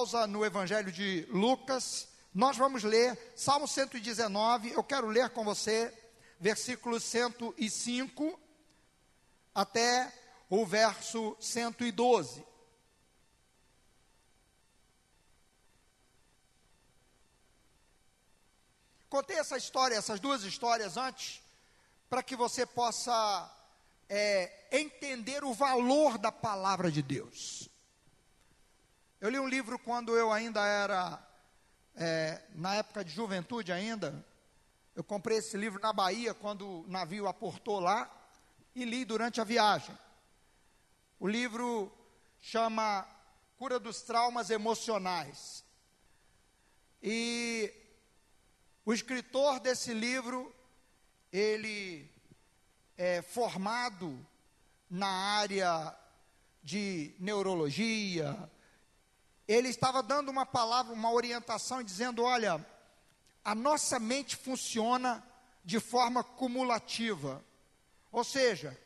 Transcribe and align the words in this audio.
pausa 0.00 0.26
no 0.26 0.42
Evangelho 0.42 0.90
de 0.90 1.26
Lucas. 1.28 2.08
Nós 2.32 2.56
vamos 2.56 2.82
ler 2.82 3.18
Salmo 3.36 3.68
119. 3.68 4.70
Eu 4.70 4.82
quero 4.82 5.08
ler 5.08 5.28
com 5.28 5.44
você 5.44 5.92
versículos 6.38 7.02
105 7.04 8.40
até 9.54 10.10
o 10.48 10.64
verso 10.64 11.36
112. 11.38 12.42
Contei 19.10 19.36
essa 19.36 19.58
história, 19.58 19.96
essas 19.96 20.18
duas 20.18 20.44
histórias 20.44 20.96
antes, 20.96 21.42
para 22.08 22.22
que 22.22 22.34
você 22.34 22.64
possa 22.64 23.54
é, 24.08 24.66
entender 24.72 25.44
o 25.44 25.52
valor 25.52 26.16
da 26.16 26.32
palavra 26.32 26.90
de 26.90 27.02
Deus. 27.02 27.69
Eu 29.20 29.28
li 29.28 29.38
um 29.38 29.46
livro 29.46 29.78
quando 29.78 30.16
eu 30.16 30.32
ainda 30.32 30.64
era, 30.66 31.22
é, 31.94 32.40
na 32.54 32.76
época 32.76 33.04
de 33.04 33.10
juventude 33.10 33.70
ainda. 33.70 34.24
Eu 34.96 35.04
comprei 35.04 35.36
esse 35.36 35.58
livro 35.58 35.78
na 35.78 35.92
Bahia, 35.92 36.32
quando 36.32 36.66
o 36.66 36.86
navio 36.88 37.28
aportou 37.28 37.80
lá, 37.80 38.10
e 38.74 38.82
li 38.82 39.04
durante 39.04 39.38
a 39.38 39.44
viagem. 39.44 39.94
O 41.18 41.28
livro 41.28 41.92
chama 42.40 43.06
Cura 43.58 43.78
dos 43.78 44.00
Traumas 44.00 44.48
Emocionais. 44.48 45.62
E 47.02 47.70
o 48.86 48.94
escritor 48.94 49.60
desse 49.60 49.92
livro, 49.92 50.50
ele 51.30 52.10
é 52.96 53.20
formado 53.20 54.26
na 54.88 55.10
área 55.10 55.94
de 56.62 57.14
neurologia, 57.18 58.50
ele 59.52 59.68
estava 59.68 60.00
dando 60.00 60.28
uma 60.28 60.46
palavra, 60.46 60.92
uma 60.92 61.10
orientação, 61.10 61.82
dizendo: 61.82 62.22
olha, 62.22 62.64
a 63.44 63.52
nossa 63.52 63.98
mente 63.98 64.36
funciona 64.36 65.20
de 65.64 65.80
forma 65.80 66.22
cumulativa. 66.22 67.44
Ou 68.12 68.22
seja, 68.22 68.78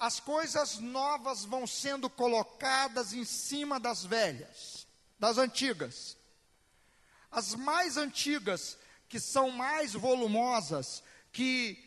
as 0.00 0.18
coisas 0.18 0.80
novas 0.80 1.44
vão 1.44 1.68
sendo 1.68 2.10
colocadas 2.10 3.12
em 3.12 3.24
cima 3.24 3.78
das 3.78 4.04
velhas, 4.04 4.88
das 5.20 5.38
antigas. 5.38 6.16
As 7.30 7.54
mais 7.54 7.96
antigas, 7.96 8.76
que 9.08 9.20
são 9.20 9.52
mais 9.52 9.92
volumosas, 9.92 11.00
que 11.32 11.78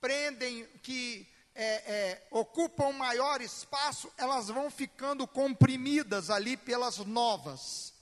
prendem, 0.00 0.64
que 0.80 1.26
é, 1.54 1.64
é, 1.64 2.26
ocupam 2.30 2.92
maior 2.92 3.40
espaço, 3.40 4.12
elas 4.16 4.48
vão 4.48 4.70
ficando 4.70 5.26
comprimidas 5.26 6.30
ali 6.30 6.56
pelas 6.56 6.98
novas. 6.98 7.94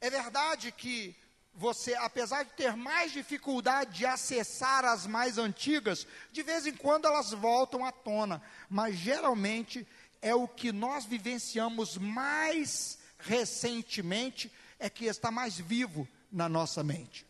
É 0.00 0.08
verdade 0.08 0.70
que 0.70 1.16
você, 1.52 1.94
apesar 1.94 2.44
de 2.44 2.52
ter 2.52 2.76
mais 2.76 3.10
dificuldade 3.10 3.98
de 3.98 4.06
acessar 4.06 4.84
as 4.84 5.06
mais 5.06 5.38
antigas, 5.38 6.06
de 6.30 6.42
vez 6.44 6.66
em 6.66 6.72
quando 6.72 7.06
elas 7.06 7.32
voltam 7.32 7.84
à 7.84 7.90
tona, 7.90 8.40
mas 8.70 8.96
geralmente 8.96 9.84
é 10.22 10.32
o 10.34 10.46
que 10.46 10.70
nós 10.70 11.04
vivenciamos 11.04 11.98
mais 11.98 12.98
recentemente, 13.18 14.52
é 14.78 14.88
que 14.88 15.06
está 15.06 15.32
mais 15.32 15.58
vivo 15.58 16.06
na 16.30 16.48
nossa 16.48 16.84
mente. 16.84 17.26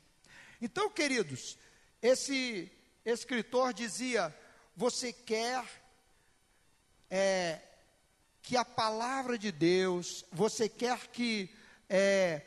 Então, 0.61 0.91
queridos, 0.91 1.57
esse 2.03 2.71
escritor 3.07 3.73
dizia: 3.73 4.35
você 4.79 5.13
quer 5.13 5.65
é, 7.11 7.61
que 8.41 8.57
a 8.57 8.65
palavra 8.65 9.37
de 9.37 9.51
Deus, 9.51 10.25
você 10.31 10.69
quer 10.69 11.09
que 11.09 11.53
é, 11.91 12.43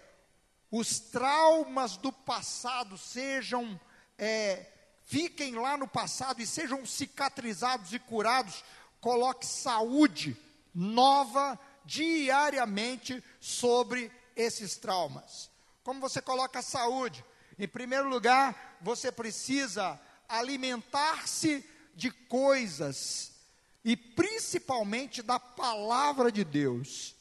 os 0.72 0.98
traumas 0.98 1.98
do 1.98 2.10
passado 2.10 2.98
sejam, 2.98 3.78
é, 4.18 4.66
fiquem 5.04 5.56
lá 5.56 5.76
no 5.76 5.90
passado 5.90 6.42
e 6.42 6.48
sejam 6.48 6.86
cicatrizados 6.86 7.92
e 7.92 8.00
curados, 8.00 8.64
coloque 9.02 9.46
saúde 9.46 10.38
nova 10.74 11.60
diariamente 11.84 13.22
sobre 13.42 14.10
esses 14.38 14.78
traumas. 14.78 15.52
Como 15.84 16.00
você 16.00 16.22
coloca 16.22 16.60
a 16.60 16.64
saúde? 16.64 17.26
Em 17.60 17.68
primeiro 17.68 18.08
lugar, 18.08 18.78
você 18.80 19.12
precisa 19.12 20.00
alimentar-se 20.30 21.70
de 21.96 22.12
coisas, 22.12 23.32
e 23.84 23.96
principalmente 23.96 25.22
da 25.22 25.40
palavra 25.40 26.32
de 26.32 26.44
Deus, 26.44 27.16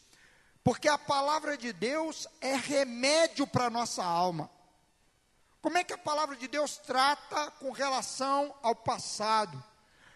porque 0.62 0.88
a 0.88 0.98
palavra 0.98 1.56
de 1.56 1.72
Deus 1.72 2.26
é 2.40 2.54
remédio 2.54 3.46
para 3.46 3.66
a 3.66 3.70
nossa 3.70 4.04
alma. 4.04 4.50
Como 5.62 5.76
é 5.76 5.84
que 5.84 5.92
a 5.92 5.98
palavra 5.98 6.36
de 6.36 6.48
Deus 6.48 6.78
trata 6.78 7.50
com 7.52 7.70
relação 7.70 8.54
ao 8.62 8.74
passado? 8.74 9.62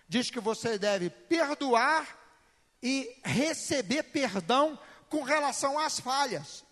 Diz 0.08 0.30
que 0.30 0.40
você 0.40 0.78
deve 0.78 1.10
perdoar 1.10 2.18
e 2.82 3.20
receber 3.24 4.04
perdão 4.04 4.78
com 5.08 5.22
relação 5.22 5.78
às 5.78 5.98
falhas. 5.98 6.64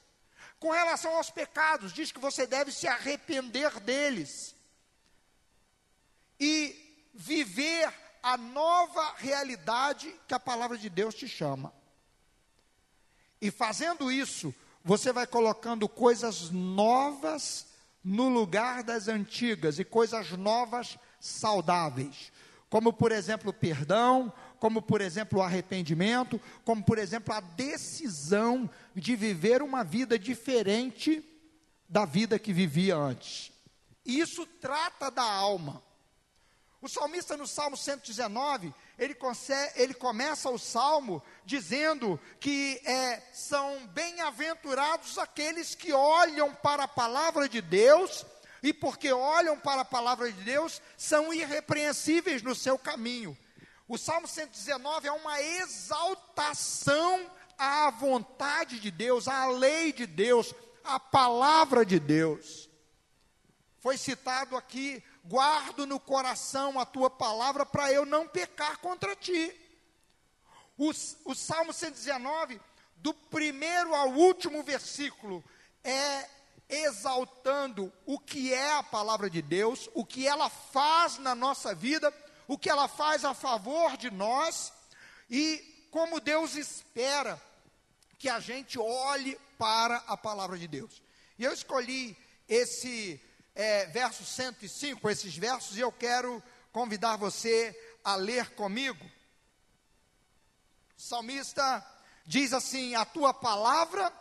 Com 0.58 0.70
relação 0.70 1.16
aos 1.16 1.30
pecados, 1.30 1.92
diz 1.92 2.12
que 2.12 2.20
você 2.20 2.46
deve 2.46 2.70
se 2.70 2.86
arrepender 2.86 3.80
deles. 3.80 4.54
E 6.38 6.81
viver 7.12 7.92
a 8.22 8.36
nova 8.36 9.14
realidade 9.16 10.14
que 10.26 10.34
a 10.34 10.40
palavra 10.40 10.78
de 10.78 10.88
Deus 10.88 11.14
te 11.14 11.28
chama. 11.28 11.72
E 13.40 13.50
fazendo 13.50 14.10
isso, 14.10 14.54
você 14.84 15.12
vai 15.12 15.26
colocando 15.26 15.88
coisas 15.88 16.50
novas 16.50 17.66
no 18.04 18.28
lugar 18.28 18.82
das 18.82 19.08
antigas 19.08 19.78
e 19.78 19.84
coisas 19.84 20.30
novas 20.32 20.98
saudáveis. 21.20 22.32
Como, 22.68 22.92
por 22.92 23.12
exemplo, 23.12 23.52
perdão, 23.52 24.32
como, 24.58 24.80
por 24.80 25.00
exemplo, 25.00 25.40
o 25.40 25.42
arrependimento, 25.42 26.40
como, 26.64 26.84
por 26.84 26.98
exemplo, 26.98 27.34
a 27.34 27.40
decisão 27.40 28.70
de 28.94 29.16
viver 29.16 29.60
uma 29.60 29.82
vida 29.82 30.18
diferente 30.18 31.22
da 31.88 32.04
vida 32.04 32.38
que 32.38 32.52
vivia 32.52 32.96
antes. 32.96 33.52
Isso 34.04 34.46
trata 34.46 35.10
da 35.10 35.22
alma. 35.22 35.82
O 36.82 36.88
salmista 36.88 37.36
no 37.36 37.46
Salmo 37.46 37.76
119, 37.76 38.74
ele, 38.98 39.14
consegue, 39.14 39.80
ele 39.80 39.94
começa 39.94 40.50
o 40.50 40.58
salmo 40.58 41.22
dizendo 41.44 42.18
que 42.40 42.82
é, 42.84 43.22
são 43.32 43.86
bem-aventurados 43.86 45.16
aqueles 45.16 45.76
que 45.76 45.92
olham 45.92 46.52
para 46.52 46.82
a 46.82 46.88
palavra 46.88 47.48
de 47.48 47.60
Deus, 47.60 48.26
e 48.64 48.74
porque 48.74 49.12
olham 49.12 49.56
para 49.56 49.82
a 49.82 49.84
palavra 49.84 50.32
de 50.32 50.42
Deus, 50.42 50.82
são 50.96 51.32
irrepreensíveis 51.32 52.42
no 52.42 52.52
seu 52.52 52.76
caminho. 52.76 53.38
O 53.86 53.96
Salmo 53.96 54.26
119 54.26 55.06
é 55.06 55.12
uma 55.12 55.40
exaltação 55.40 57.30
à 57.56 57.90
vontade 57.90 58.80
de 58.80 58.90
Deus, 58.90 59.28
à 59.28 59.46
lei 59.46 59.92
de 59.92 60.04
Deus, 60.04 60.52
à 60.82 60.98
palavra 60.98 61.86
de 61.86 62.00
Deus. 62.00 62.68
Foi 63.78 63.96
citado 63.96 64.56
aqui 64.56 65.02
guardo 65.24 65.86
no 65.86 66.00
coração 66.00 66.78
a 66.78 66.86
tua 66.86 67.08
palavra 67.08 67.64
para 67.64 67.92
eu 67.92 68.04
não 68.04 68.26
pecar 68.26 68.78
contra 68.78 69.14
ti. 69.14 69.54
O, 70.76 70.90
o 71.24 71.34
Salmo 71.34 71.72
119, 71.72 72.60
do 72.96 73.14
primeiro 73.14 73.94
ao 73.94 74.10
último 74.10 74.62
versículo, 74.62 75.44
é 75.84 76.28
exaltando 76.68 77.92
o 78.06 78.18
que 78.18 78.52
é 78.52 78.72
a 78.72 78.82
palavra 78.82 79.28
de 79.28 79.42
Deus, 79.42 79.90
o 79.94 80.04
que 80.04 80.26
ela 80.26 80.48
faz 80.48 81.18
na 81.18 81.34
nossa 81.34 81.74
vida, 81.74 82.12
o 82.48 82.56
que 82.56 82.70
ela 82.70 82.88
faz 82.88 83.24
a 83.24 83.34
favor 83.34 83.96
de 83.96 84.10
nós 84.10 84.72
e 85.30 85.86
como 85.90 86.20
Deus 86.20 86.56
espera 86.56 87.40
que 88.18 88.28
a 88.28 88.40
gente 88.40 88.78
olhe 88.78 89.38
para 89.58 89.96
a 90.06 90.16
palavra 90.16 90.58
de 90.58 90.66
Deus. 90.66 91.02
E 91.38 91.44
eu 91.44 91.52
escolhi 91.52 92.16
esse 92.48 93.20
é, 93.54 93.86
verso 93.86 94.24
105, 94.24 95.08
esses 95.10 95.36
versos, 95.36 95.76
e 95.76 95.80
eu 95.80 95.92
quero 95.92 96.42
convidar 96.72 97.16
você 97.16 97.78
a 98.02 98.16
ler 98.16 98.50
comigo. 98.50 99.04
O 100.96 101.00
salmista 101.00 101.84
diz 102.24 102.52
assim: 102.52 102.94
A 102.94 103.04
tua 103.04 103.34
palavra 103.34 104.12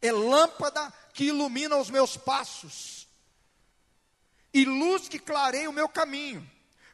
é 0.00 0.12
lâmpada 0.12 0.92
que 1.12 1.24
ilumina 1.24 1.76
os 1.76 1.90
meus 1.90 2.16
passos, 2.16 3.08
e 4.52 4.64
luz 4.64 5.08
que 5.08 5.18
clareia 5.18 5.68
o 5.68 5.72
meu 5.72 5.88
caminho. 5.88 6.48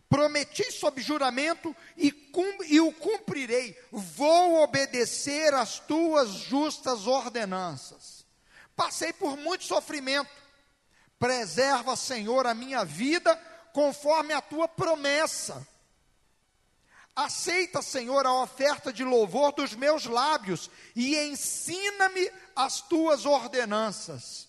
Prometi 0.08 0.72
sob 0.72 1.00
juramento 1.00 1.74
e, 1.96 2.10
cum, 2.10 2.64
e 2.64 2.80
o 2.80 2.92
cumprirei. 2.92 3.80
Vou 3.92 4.60
obedecer 4.60 5.54
às 5.54 5.78
tuas 5.78 6.30
justas 6.30 7.06
ordenanças. 7.06 8.26
Passei 8.74 9.12
por 9.12 9.36
muito 9.36 9.62
sofrimento 9.62 10.28
Preserva, 11.20 11.96
Senhor, 11.96 12.46
a 12.46 12.54
minha 12.54 12.82
vida 12.82 13.36
conforme 13.74 14.32
a 14.32 14.40
tua 14.40 14.66
promessa. 14.66 15.68
Aceita, 17.14 17.82
Senhor, 17.82 18.24
a 18.24 18.32
oferta 18.42 18.90
de 18.90 19.04
louvor 19.04 19.52
dos 19.52 19.74
meus 19.74 20.06
lábios 20.06 20.70
e 20.96 21.14
ensina-me 21.14 22.32
as 22.56 22.80
tuas 22.80 23.26
ordenanças. 23.26 24.48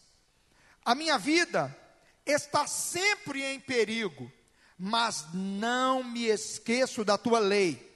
A 0.85 0.95
minha 0.95 1.17
vida 1.17 1.77
está 2.25 2.65
sempre 2.65 3.43
em 3.43 3.59
perigo, 3.59 4.31
mas 4.79 5.25
não 5.33 6.01
me 6.01 6.27
esqueço 6.27 7.03
da 7.03 7.17
tua 7.17 7.39
lei. 7.39 7.90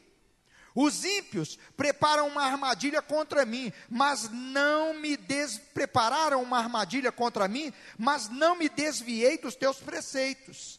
Os 0.75 1.05
ímpios 1.05 1.57
preparam 1.77 2.27
uma 2.27 2.43
armadilha 2.43 3.01
contra 3.01 3.45
mim, 3.45 3.71
mas 3.89 4.29
não 4.29 4.93
me 4.93 5.15
des... 5.15 5.57
prepararam 5.73 6.43
uma 6.43 6.57
armadilha 6.57 7.13
contra 7.13 7.47
mim, 7.47 7.71
mas 7.97 8.27
não 8.27 8.57
me 8.57 8.67
desviei 8.67 9.37
dos 9.37 9.55
teus 9.55 9.77
preceitos. 9.77 10.77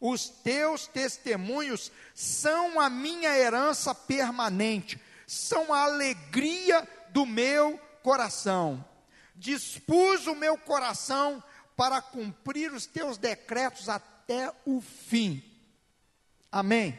Os 0.00 0.28
teus 0.28 0.88
testemunhos 0.88 1.92
são 2.12 2.80
a 2.80 2.90
minha 2.90 3.38
herança 3.38 3.94
permanente, 3.94 5.00
são 5.28 5.72
a 5.72 5.84
alegria 5.84 6.88
do 7.10 7.24
meu 7.24 7.78
coração. 8.02 8.84
Dispus 9.36 10.26
o 10.26 10.34
meu 10.34 10.58
coração 10.58 11.40
para 11.76 12.02
cumprir 12.02 12.72
os 12.72 12.84
teus 12.84 13.16
decretos 13.16 13.88
até 13.88 14.52
o 14.66 14.80
fim. 14.80 15.40
Amém. 16.50 16.98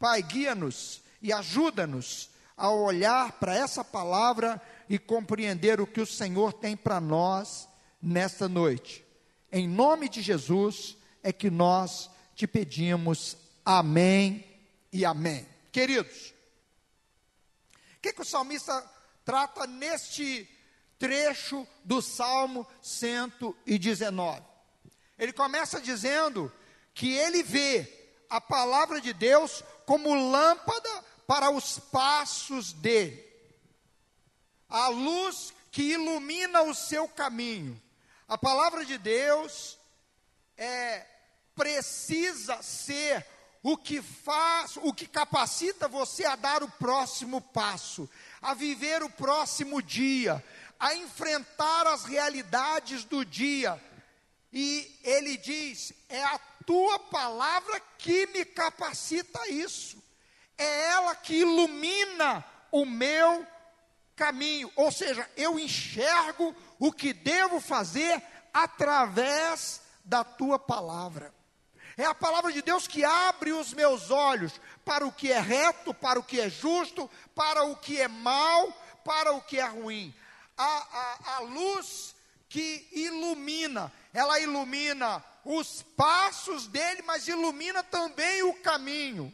Pai, 0.00 0.20
guia-nos 0.20 1.03
e 1.24 1.32
ajuda-nos 1.32 2.28
a 2.54 2.68
olhar 2.68 3.32
para 3.40 3.56
essa 3.56 3.82
palavra 3.82 4.60
e 4.90 4.98
compreender 4.98 5.80
o 5.80 5.86
que 5.86 6.02
o 6.02 6.06
Senhor 6.06 6.52
tem 6.52 6.76
para 6.76 7.00
nós 7.00 7.66
nesta 8.00 8.46
noite. 8.46 9.02
Em 9.50 9.66
nome 9.66 10.10
de 10.10 10.20
Jesus 10.20 10.98
é 11.22 11.32
que 11.32 11.48
nós 11.48 12.10
te 12.34 12.46
pedimos 12.46 13.38
amém 13.64 14.46
e 14.92 15.02
amém. 15.02 15.48
Queridos, 15.72 16.34
o 17.96 18.00
que, 18.02 18.12
que 18.12 18.20
o 18.20 18.26
salmista 18.26 18.84
trata 19.24 19.66
neste 19.66 20.46
trecho 20.98 21.66
do 21.82 22.02
Salmo 22.02 22.66
119? 22.82 24.42
Ele 25.18 25.32
começa 25.32 25.80
dizendo 25.80 26.52
que 26.92 27.14
ele 27.14 27.42
vê 27.42 27.90
a 28.28 28.42
palavra 28.42 29.00
de 29.00 29.14
Deus 29.14 29.64
como 29.86 30.14
lâmpada 30.14 31.13
para 31.26 31.50
os 31.50 31.78
passos 31.78 32.72
dele, 32.72 33.24
a 34.68 34.88
luz 34.88 35.52
que 35.70 35.82
ilumina 35.82 36.62
o 36.62 36.74
seu 36.74 37.08
caminho. 37.08 37.80
A 38.28 38.38
palavra 38.38 38.84
de 38.84 38.98
Deus 38.98 39.78
é 40.56 41.06
precisa 41.54 42.60
ser 42.62 43.24
o 43.62 43.76
que 43.76 44.02
faz, 44.02 44.76
o 44.82 44.92
que 44.92 45.06
capacita 45.06 45.88
você 45.88 46.24
a 46.24 46.36
dar 46.36 46.62
o 46.62 46.70
próximo 46.72 47.40
passo, 47.40 48.08
a 48.42 48.52
viver 48.52 49.02
o 49.02 49.08
próximo 49.08 49.80
dia, 49.80 50.44
a 50.78 50.94
enfrentar 50.94 51.86
as 51.86 52.04
realidades 52.04 53.04
do 53.04 53.24
dia. 53.24 53.82
E 54.52 55.00
ele 55.02 55.36
diz: 55.36 55.92
é 56.08 56.22
a 56.22 56.38
tua 56.66 56.98
palavra 56.98 57.80
que 57.98 58.26
me 58.26 58.44
capacita 58.44 59.40
a 59.40 59.48
isso 59.48 60.03
é 60.56 60.86
ela 60.90 61.14
que 61.14 61.34
ilumina 61.40 62.44
o 62.70 62.84
meu 62.84 63.46
caminho, 64.16 64.70
ou 64.76 64.92
seja, 64.92 65.28
eu 65.36 65.58
enxergo 65.58 66.54
o 66.78 66.92
que 66.92 67.12
devo 67.12 67.60
fazer 67.60 68.22
através 68.52 69.82
da 70.04 70.22
tua 70.22 70.58
palavra. 70.58 71.34
É 71.96 72.04
a 72.04 72.14
palavra 72.14 72.52
de 72.52 72.60
Deus 72.62 72.88
que 72.88 73.04
abre 73.04 73.52
os 73.52 73.72
meus 73.72 74.10
olhos 74.10 74.60
para 74.84 75.06
o 75.06 75.12
que 75.12 75.30
é 75.30 75.40
reto, 75.40 75.94
para 75.94 76.18
o 76.18 76.22
que 76.22 76.40
é 76.40 76.48
justo, 76.48 77.08
para 77.34 77.64
o 77.64 77.76
que 77.76 78.00
é 78.00 78.08
mal, 78.08 78.72
para 79.04 79.32
o 79.32 79.40
que 79.40 79.58
é 79.58 79.66
ruim. 79.66 80.14
A, 80.56 80.64
a, 80.64 81.36
a 81.36 81.38
luz 81.40 82.14
que 82.48 82.88
ilumina, 82.92 83.92
ela 84.12 84.38
ilumina 84.40 85.24
os 85.44 85.82
passos 85.82 86.66
dele, 86.66 87.02
mas 87.02 87.28
ilumina 87.28 87.82
também 87.82 88.42
o 88.42 88.54
caminho. 88.54 89.32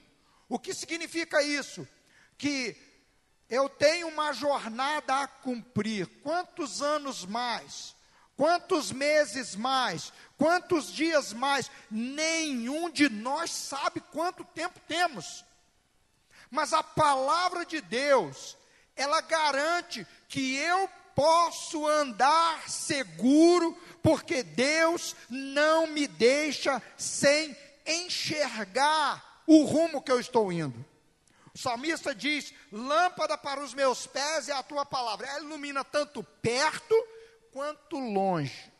O 0.50 0.58
que 0.58 0.74
significa 0.74 1.40
isso? 1.44 1.86
Que 2.36 2.76
eu 3.48 3.68
tenho 3.68 4.08
uma 4.08 4.32
jornada 4.32 5.20
a 5.20 5.28
cumprir. 5.28 6.08
Quantos 6.24 6.82
anos 6.82 7.24
mais? 7.24 7.94
Quantos 8.36 8.90
meses 8.90 9.54
mais? 9.54 10.12
Quantos 10.36 10.92
dias 10.92 11.32
mais? 11.32 11.70
Nenhum 11.88 12.90
de 12.90 13.08
nós 13.08 13.52
sabe 13.52 14.00
quanto 14.00 14.42
tempo 14.42 14.80
temos. 14.88 15.44
Mas 16.50 16.72
a 16.72 16.82
palavra 16.82 17.64
de 17.64 17.80
Deus, 17.80 18.58
ela 18.96 19.20
garante 19.20 20.04
que 20.28 20.56
eu 20.56 20.90
posso 21.14 21.86
andar 21.86 22.68
seguro, 22.68 23.80
porque 24.02 24.42
Deus 24.42 25.14
não 25.28 25.86
me 25.86 26.08
deixa 26.08 26.82
sem 26.96 27.56
enxergar 27.86 29.29
o 29.50 29.64
rumo 29.64 30.00
que 30.00 30.12
eu 30.12 30.20
estou 30.20 30.52
indo. 30.52 30.86
O 31.52 31.58
salmista 31.58 32.14
diz: 32.14 32.54
Lâmpada 32.70 33.36
para 33.36 33.60
os 33.60 33.74
meus 33.74 34.06
pés 34.06 34.48
é 34.48 34.52
a 34.52 34.62
tua 34.62 34.86
palavra. 34.86 35.26
Ela 35.26 35.40
ilumina 35.40 35.82
tanto 35.82 36.22
perto 36.22 36.94
quanto 37.52 37.98
longe. 37.98 38.72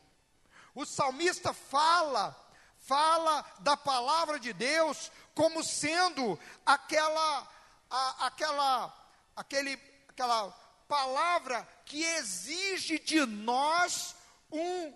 O 0.73 0.85
salmista 0.85 1.51
fala, 1.51 2.33
fala 2.79 3.43
da 3.59 3.75
palavra 3.75 4.39
de 4.39 4.53
Deus 4.53 5.11
como 5.35 5.61
sendo 5.61 6.39
aquela, 6.65 7.45
a, 7.89 8.27
aquela, 8.27 9.07
aquele, 9.35 9.77
aquela 10.07 10.51
palavra 10.87 11.67
que 11.83 12.01
exige 12.01 12.97
de 12.97 13.25
nós 13.25 14.15
um 14.49 14.93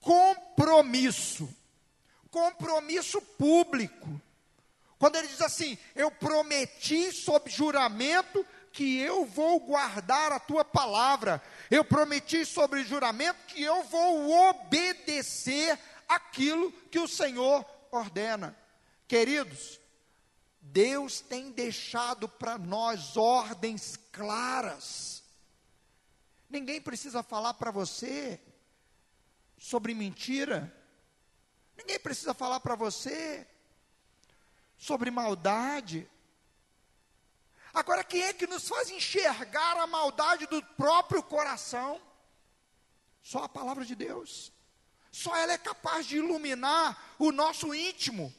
compromisso, 0.00 1.54
compromisso 2.30 3.20
público. 3.20 4.22
Quando 4.98 5.16
ele 5.16 5.28
diz 5.28 5.40
assim: 5.40 5.78
Eu 5.94 6.10
prometi 6.10 7.12
sob 7.12 7.50
juramento 7.50 8.44
que 8.72 8.98
eu 8.98 9.24
vou 9.24 9.60
guardar 9.60 10.32
a 10.32 10.40
tua 10.40 10.64
palavra. 10.64 11.42
Eu 11.70 11.84
prometi 11.84 12.44
sobre 12.44 12.84
juramento 12.84 13.38
que 13.46 13.62
eu 13.62 13.82
vou 13.84 14.30
obedecer 14.48 15.78
aquilo 16.08 16.72
que 16.90 16.98
o 16.98 17.08
Senhor 17.08 17.64
ordena. 17.90 18.56
Queridos, 19.06 19.80
Deus 20.60 21.20
tem 21.20 21.50
deixado 21.50 22.28
para 22.28 22.58
nós 22.58 23.16
ordens 23.16 23.98
claras. 24.12 25.22
Ninguém 26.48 26.80
precisa 26.80 27.22
falar 27.22 27.54
para 27.54 27.70
você 27.70 28.40
sobre 29.56 29.94
mentira. 29.94 30.74
Ninguém 31.76 31.98
precisa 31.98 32.34
falar 32.34 32.60
para 32.60 32.74
você 32.74 33.46
sobre 34.78 35.10
maldade. 35.10 36.08
Agora, 37.74 38.02
quem 38.02 38.22
é 38.22 38.32
que 38.32 38.46
nos 38.46 38.66
faz 38.66 38.88
enxergar 38.90 39.76
a 39.76 39.86
maldade 39.86 40.46
do 40.46 40.62
próprio 40.62 41.22
coração? 41.22 42.00
Só 43.22 43.44
a 43.44 43.48
palavra 43.48 43.84
de 43.84 43.94
Deus. 43.94 44.52
Só 45.12 45.36
ela 45.36 45.52
é 45.52 45.58
capaz 45.58 46.06
de 46.06 46.16
iluminar 46.16 47.14
o 47.18 47.32
nosso 47.32 47.74
íntimo. 47.74 48.32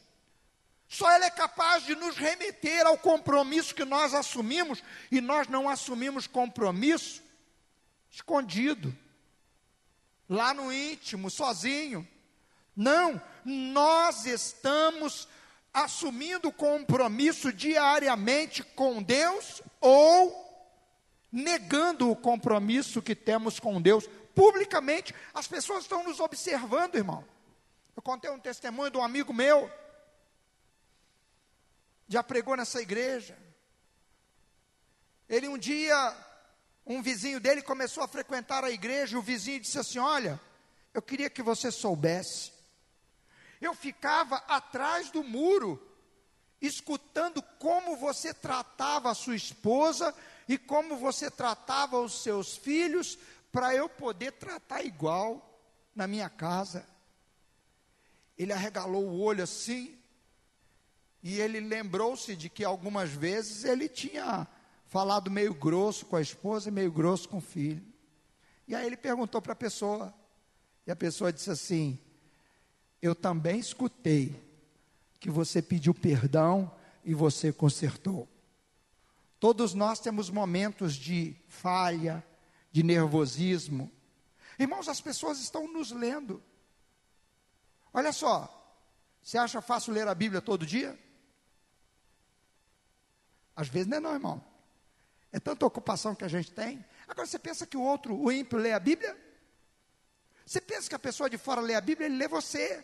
Só 0.88 1.10
ela 1.12 1.26
é 1.26 1.30
capaz 1.30 1.86
de 1.86 1.96
nos 1.96 2.18
remeter 2.18 2.88
ao 2.88 2.98
compromisso 2.98 3.76
que 3.76 3.86
nós 3.86 4.14
assumimos, 4.14 4.82
e 5.12 5.22
nós 5.22 5.48
não 5.48 5.70
assumimos 5.70 6.26
compromisso 6.26 7.22
escondido, 8.10 8.98
lá 10.28 10.54
no 10.54 10.74
íntimo, 10.74 11.30
sozinho. 11.30 12.08
Não, 12.76 13.22
nós 13.46 14.26
estamos 14.26 15.28
assumindo 15.74 16.52
compromisso 16.52 17.54
diariamente 17.54 18.64
com 18.64 19.02
Deus 19.02 19.62
ou 19.80 20.48
negando 21.32 22.10
o 22.10 22.16
compromisso 22.16 23.02
que 23.02 23.16
temos 23.16 23.60
com 23.60 23.82
Deus 23.82 24.08
publicamente. 24.34 25.14
As 25.34 25.48
pessoas 25.48 25.84
estão 25.84 26.04
nos 26.04 26.20
observando, 26.20 26.96
irmão. 26.96 27.26
Eu 27.96 28.02
contei 28.02 28.30
um 28.32 28.40
testemunho 28.40 28.90
de 28.90 28.98
um 28.98 29.04
amigo 29.04 29.34
meu, 29.34 29.70
já 32.08 32.24
pregou 32.24 32.56
nessa 32.56 32.82
igreja. 32.82 33.38
Ele 35.28 35.48
um 35.48 35.58
dia, 35.58 36.16
um 36.86 37.02
vizinho 37.02 37.40
dele 37.40 37.62
começou 37.62 38.04
a 38.04 38.08
frequentar 38.08 38.64
a 38.64 38.72
igreja, 38.72 39.16
e 39.16 39.20
o 39.20 39.22
vizinho 39.22 39.60
disse 39.60 39.78
assim: 39.78 40.00
Olha, 40.00 40.40
eu 40.94 41.02
queria 41.02 41.30
que 41.30 41.44
você 41.44 41.72
soubesse 41.72 42.52
eu 43.62 43.74
ficava 43.74 44.38
atrás 44.48 45.12
do 45.12 45.24
muro, 45.24 45.82
escutando 46.62 47.42
como 47.60 47.98
você 47.98 48.34
tratava 48.34 49.12
a 49.12 49.16
sua 49.16 49.36
esposa 49.36 50.14
e 50.48 50.58
como 50.58 50.98
você 50.98 51.30
tratava 51.30 52.00
os 52.00 52.22
seus 52.24 52.58
filhos, 52.58 53.18
para 53.52 53.74
eu 53.76 53.90
poder 53.90 54.34
tratar 54.34 54.84
igual 54.84 55.62
na 55.96 56.08
minha 56.08 56.30
casa. 56.30 56.88
Ele 58.38 58.54
arregalou 58.54 59.04
o 59.04 59.20
olho 59.20 59.44
assim 59.44 60.00
E 61.22 61.40
ele 61.40 61.60
lembrou-se 61.60 62.36
de 62.36 62.50
que 62.50 62.64
algumas 62.64 63.10
vezes 63.10 63.66
ele 63.66 63.90
tinha 63.90 64.48
falado 64.86 65.30
meio 65.30 65.54
grosso 65.54 66.06
com 66.06 66.16
a 66.16 66.22
esposa 66.22 66.70
e 66.70 66.72
meio 66.72 66.92
grosso 66.92 67.28
com 67.28 67.38
o 67.38 67.42
filho. 67.42 67.86
E 68.68 68.74
aí 68.74 68.86
ele 68.86 68.96
perguntou 68.96 69.42
para 69.42 69.54
a 69.54 69.56
pessoa, 69.56 70.14
e 70.88 70.92
a 70.92 70.96
pessoa 70.96 71.34
disse 71.34 71.52
assim: 71.52 72.00
Eu 73.02 73.16
também 73.16 73.60
escutei 73.60 74.42
que 75.20 75.30
você 75.30 75.62
pediu 75.62 75.94
perdão 75.94 76.72
e 77.04 77.14
você 77.14 77.52
consertou. 77.52 78.28
Todos 79.40 79.74
nós 79.74 80.00
temos 80.00 80.30
momentos 80.30 80.96
de 80.96 81.36
falha, 81.48 82.24
de 82.72 82.84
nervosismo. 82.84 83.92
Irmãos, 84.58 84.90
as 84.90 85.00
pessoas 85.00 85.40
estão 85.40 85.72
nos 85.72 85.92
lendo. 85.92 86.44
Olha 87.94 88.12
só, 88.12 88.54
você 89.22 89.38
acha 89.38 89.62
fácil 89.62 89.94
ler 89.94 90.08
a 90.08 90.16
Bíblia 90.16 90.42
todo 90.42 90.66
dia? 90.66 90.98
Às 93.56 93.68
vezes 93.68 93.88
não 93.88 93.98
é 93.98 94.00
não, 94.00 94.14
irmão. 94.14 94.46
É 95.32 95.40
tanta 95.40 95.66
ocupação 95.66 96.16
que 96.16 96.24
a 96.24 96.28
gente 96.28 96.52
tem. 96.52 96.84
Agora 97.08 97.28
você 97.28 97.40
pensa 97.40 97.66
que 97.66 97.78
o 97.78 97.82
outro, 97.82 98.16
o 98.16 98.32
ímpio, 98.32 98.58
lê 98.58 98.74
a 98.74 98.80
Bíblia? 98.80 99.18
Você 100.50 100.60
pensa 100.60 100.90
que 100.90 100.96
a 100.96 101.00
pessoa 101.00 101.30
de 101.30 101.38
fora 101.38 101.62
lê 101.62 101.76
a 101.76 101.82
Bíblia, 101.82 102.08
ele 102.08 102.18
lê 102.18 102.28
você. 102.28 102.84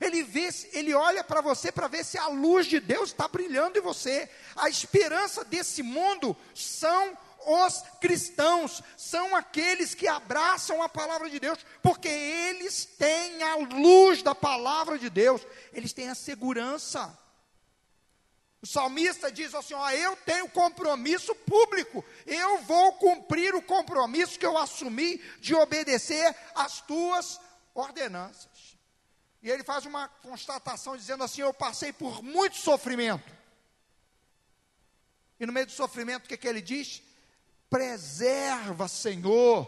Ele 0.00 0.20
vê, 0.24 0.48
ele 0.72 0.92
olha 0.92 1.22
para 1.22 1.40
você 1.40 1.70
para 1.70 1.86
ver 1.86 2.04
se 2.04 2.18
a 2.18 2.26
luz 2.26 2.66
de 2.66 2.80
Deus 2.80 3.10
está 3.10 3.28
brilhando 3.28 3.78
em 3.78 3.80
você. 3.80 4.28
A 4.56 4.68
esperança 4.68 5.44
desse 5.44 5.80
mundo 5.80 6.36
são 6.56 7.16
os 7.46 7.84
cristãos, 8.00 8.82
são 8.96 9.36
aqueles 9.36 9.94
que 9.94 10.08
abraçam 10.08 10.82
a 10.82 10.88
palavra 10.88 11.30
de 11.30 11.38
Deus, 11.38 11.64
porque 11.80 12.08
eles 12.08 12.84
têm 12.84 13.44
a 13.44 13.54
luz 13.54 14.20
da 14.20 14.34
palavra 14.34 14.98
de 14.98 15.08
Deus, 15.08 15.40
eles 15.72 15.92
têm 15.92 16.08
a 16.08 16.16
segurança. 16.16 17.16
O 18.60 18.66
salmista 18.66 19.30
diz 19.30 19.54
assim: 19.54 19.74
ó, 19.74 19.90
eu 19.90 20.16
tenho 20.16 20.48
compromisso 20.48 21.34
público, 21.34 22.04
eu 22.26 22.62
vou 22.62 22.92
cumprir 22.94 23.54
o 23.54 23.62
compromisso 23.62 24.38
que 24.38 24.46
eu 24.46 24.58
assumi 24.58 25.18
de 25.40 25.54
obedecer 25.54 26.34
às 26.54 26.80
tuas 26.80 27.40
ordenanças. 27.74 28.76
E 29.40 29.48
ele 29.48 29.62
faz 29.62 29.86
uma 29.86 30.08
constatação 30.08 30.96
dizendo 30.96 31.22
assim: 31.22 31.42
Eu 31.42 31.54
passei 31.54 31.92
por 31.92 32.22
muito 32.22 32.56
sofrimento. 32.56 33.38
E 35.38 35.46
no 35.46 35.52
meio 35.52 35.66
do 35.66 35.72
sofrimento, 35.72 36.24
o 36.24 36.28
que, 36.28 36.36
que 36.36 36.48
ele 36.48 36.60
diz? 36.60 37.00
Preserva, 37.70 38.88
Senhor, 38.88 39.66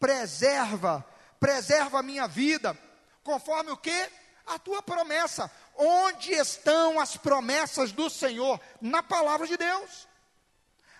preserva, 0.00 1.06
preserva 1.38 2.00
a 2.00 2.02
minha 2.02 2.26
vida, 2.26 2.76
conforme 3.22 3.70
o 3.70 3.76
que? 3.76 4.10
A 4.46 4.58
tua 4.58 4.82
promessa. 4.82 5.48
Onde 5.80 6.32
estão 6.32 6.98
as 6.98 7.16
promessas 7.16 7.92
do 7.92 8.10
Senhor? 8.10 8.60
Na 8.80 9.00
palavra 9.00 9.46
de 9.46 9.56
Deus. 9.56 10.08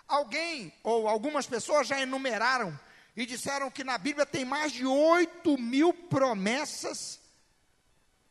Alguém 0.06 0.73
ou 0.85 1.08
algumas 1.08 1.49
pessoas 1.49 1.88
já 1.88 2.00
enumeraram 2.00 2.78
e 3.16 3.26
disseram 3.26 3.73
que 3.73 3.82
na 3.82 3.99
Bíblia 3.99 4.25
tem 4.25 4.44
mais 4.44 4.70
de 4.70 4.87
8 4.87 5.58
mil 5.58 5.92
promessas 5.92 7.18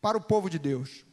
para 0.01 0.17
o 0.17 0.21
povo 0.21 0.49
de 0.49 0.57
Deus. 0.57 1.03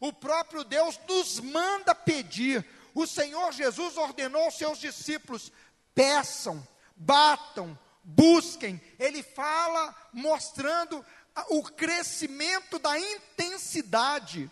o 0.00 0.12
próprio 0.12 0.64
Deus, 0.64 0.98
nos 1.08 1.40
manda 1.40 1.94
pedir. 1.94 2.66
O 2.94 3.06
Senhor 3.06 3.52
Jesus 3.52 3.96
ordenou 3.96 4.44
aos 4.44 4.58
seus 4.58 4.78
discípulos: 4.78 5.52
peçam, 5.94 6.66
batam, 6.96 7.78
busquem. 8.02 8.80
Ele 8.98 9.22
fala 9.22 9.94
mostrando 10.12 11.04
o 11.48 11.62
crescimento 11.62 12.78
da 12.78 12.98
intensidade 12.98 14.50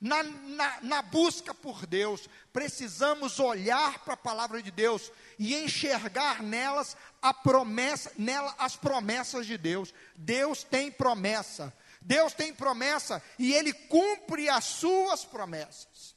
na, 0.00 0.22
na, 0.22 0.80
na, 0.82 1.02
busca 1.02 1.54
por 1.54 1.86
Deus. 1.86 2.28
Precisamos 2.52 3.40
olhar 3.40 3.98
para 4.00 4.14
a 4.14 4.18
palavra 4.18 4.62
de 4.62 4.70
Deus 4.70 5.10
e 5.38 5.54
enxergar 5.54 6.42
nelas 6.42 6.96
a 7.22 7.32
promessa, 7.32 8.12
nela 8.16 8.54
as 8.58 8.76
promessas 8.76 9.46
de 9.46 9.56
Deus. 9.56 9.92
Deus 10.14 10.62
tem 10.62 10.90
promessa. 10.90 11.72
Deus 12.00 12.32
tem 12.34 12.54
promessa 12.54 13.22
e 13.38 13.52
ele 13.52 13.72
cumpre 13.72 14.48
as 14.48 14.64
suas 14.64 15.24
promessas. 15.24 16.14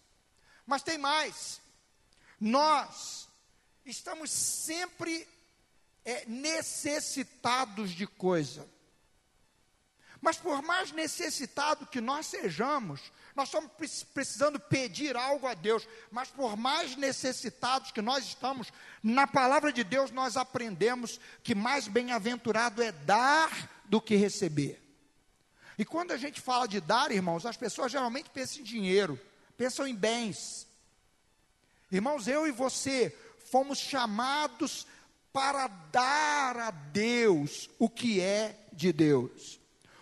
Mas 0.65 0.83
tem 0.83 0.97
mais. 0.97 1.59
Nós 2.39 3.27
estamos 3.85 4.29
sempre 4.29 5.27
é, 6.05 6.25
necessitados 6.27 7.91
de 7.91 8.05
coisa. 8.05 8.67
Mas 10.21 10.37
por 10.37 10.61
mais 10.61 10.91
necessitado 10.91 11.87
que 11.87 12.01
nós 12.01 12.27
sejamos, 12.27 13.01
nós 13.39 13.47
estamos 13.47 14.03
precisando 14.13 14.59
pedir 14.59 15.15
algo 15.15 15.47
a 15.47 15.53
Deus, 15.53 15.87
mas 16.11 16.29
por 16.29 16.57
mais 16.57 16.97
necessitados 16.97 17.89
que 17.89 18.01
nós 18.01 18.25
estamos, 18.25 18.67
na 19.01 19.25
palavra 19.25 19.71
de 19.71 19.81
Deus 19.81 20.11
nós 20.11 20.35
aprendemos 20.35 21.21
que 21.41 21.55
mais 21.55 21.87
bem-aventurado 21.87 22.83
é 22.83 22.91
dar 22.91 23.49
do 23.85 24.01
que 24.01 24.17
receber. 24.17 24.83
E 25.77 25.85
quando 25.85 26.11
a 26.11 26.17
gente 26.17 26.41
fala 26.41 26.67
de 26.67 26.81
dar, 26.81 27.13
irmãos, 27.13 27.45
as 27.45 27.55
pessoas 27.55 27.93
geralmente 27.93 28.29
pensam 28.29 28.59
em 28.59 28.65
dinheiro, 28.65 29.17
pensam 29.55 29.87
em 29.87 29.95
bens. 29.95 30.67
Irmãos, 31.89 32.27
eu 32.27 32.45
e 32.45 32.51
você 32.51 33.17
fomos 33.49 33.79
chamados 33.79 34.85
para 35.31 35.67
dar 35.67 36.57
a 36.57 36.71
Deus 36.71 37.69
o 37.79 37.89
que 37.89 38.19
é 38.19 38.67
de 38.73 38.91
Deus. 38.91 39.57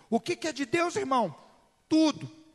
O 0.09 0.19
que, 0.19 0.35
que 0.35 0.47
é 0.47 0.51
de 0.51 0.65
Deus, 0.65 0.95
irmão? 0.95 1.37
Tudo. 1.87 2.46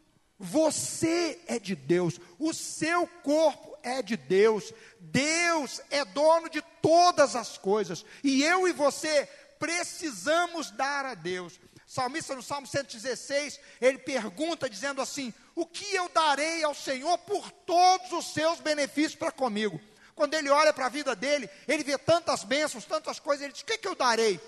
Você 0.45 1.39
é 1.47 1.57
de 1.57 1.77
Deus, 1.77 2.19
o 2.37 2.53
seu 2.53 3.07
corpo 3.07 3.79
é 3.81 4.03
de 4.03 4.17
Deus, 4.17 4.75
Deus 4.99 5.81
é 5.89 6.05
dono 6.05 6.51
de 6.51 6.61
todas 6.83 7.37
as 7.37 7.57
coisas, 7.57 8.05
e 8.25 8.43
eu 8.43 8.67
e 8.67 8.73
você 8.73 9.29
precisamos 9.61 10.73
dar 10.73 11.07
a 11.07 11.15
Deus. 11.15 11.61
Salmista 11.87 12.35
no 12.35 12.43
Salmo 12.43 12.67
116, 12.67 13.61
ele 13.81 13.99
pergunta 13.99 14.69
dizendo 14.69 15.01
assim: 15.01 15.33
O 15.55 15.65
que 15.65 15.95
eu 15.95 16.09
darei 16.09 16.65
ao 16.65 16.75
Senhor 16.75 17.17
por 17.19 17.49
todos 17.53 18.11
os 18.11 18.35
seus 18.35 18.59
benefícios 18.59 19.15
para 19.15 19.31
comigo? 19.31 19.81
Quando 20.13 20.35
ele 20.35 20.51
olha 20.51 20.73
para 20.73 20.87
a 20.87 20.89
vida 20.89 21.15
dele, 21.15 21.49
ele 21.69 21.85
vê 21.85 21.97
tantas 21.97 22.43
bênçãos, 22.43 22.85
tantas 22.85 23.21
coisas, 23.21 23.45
ele 23.45 23.53
diz: 23.53 23.63
O 23.63 23.67
que, 23.67 23.79
que 23.79 23.87
eu 23.87 23.95
darei? 23.95 24.41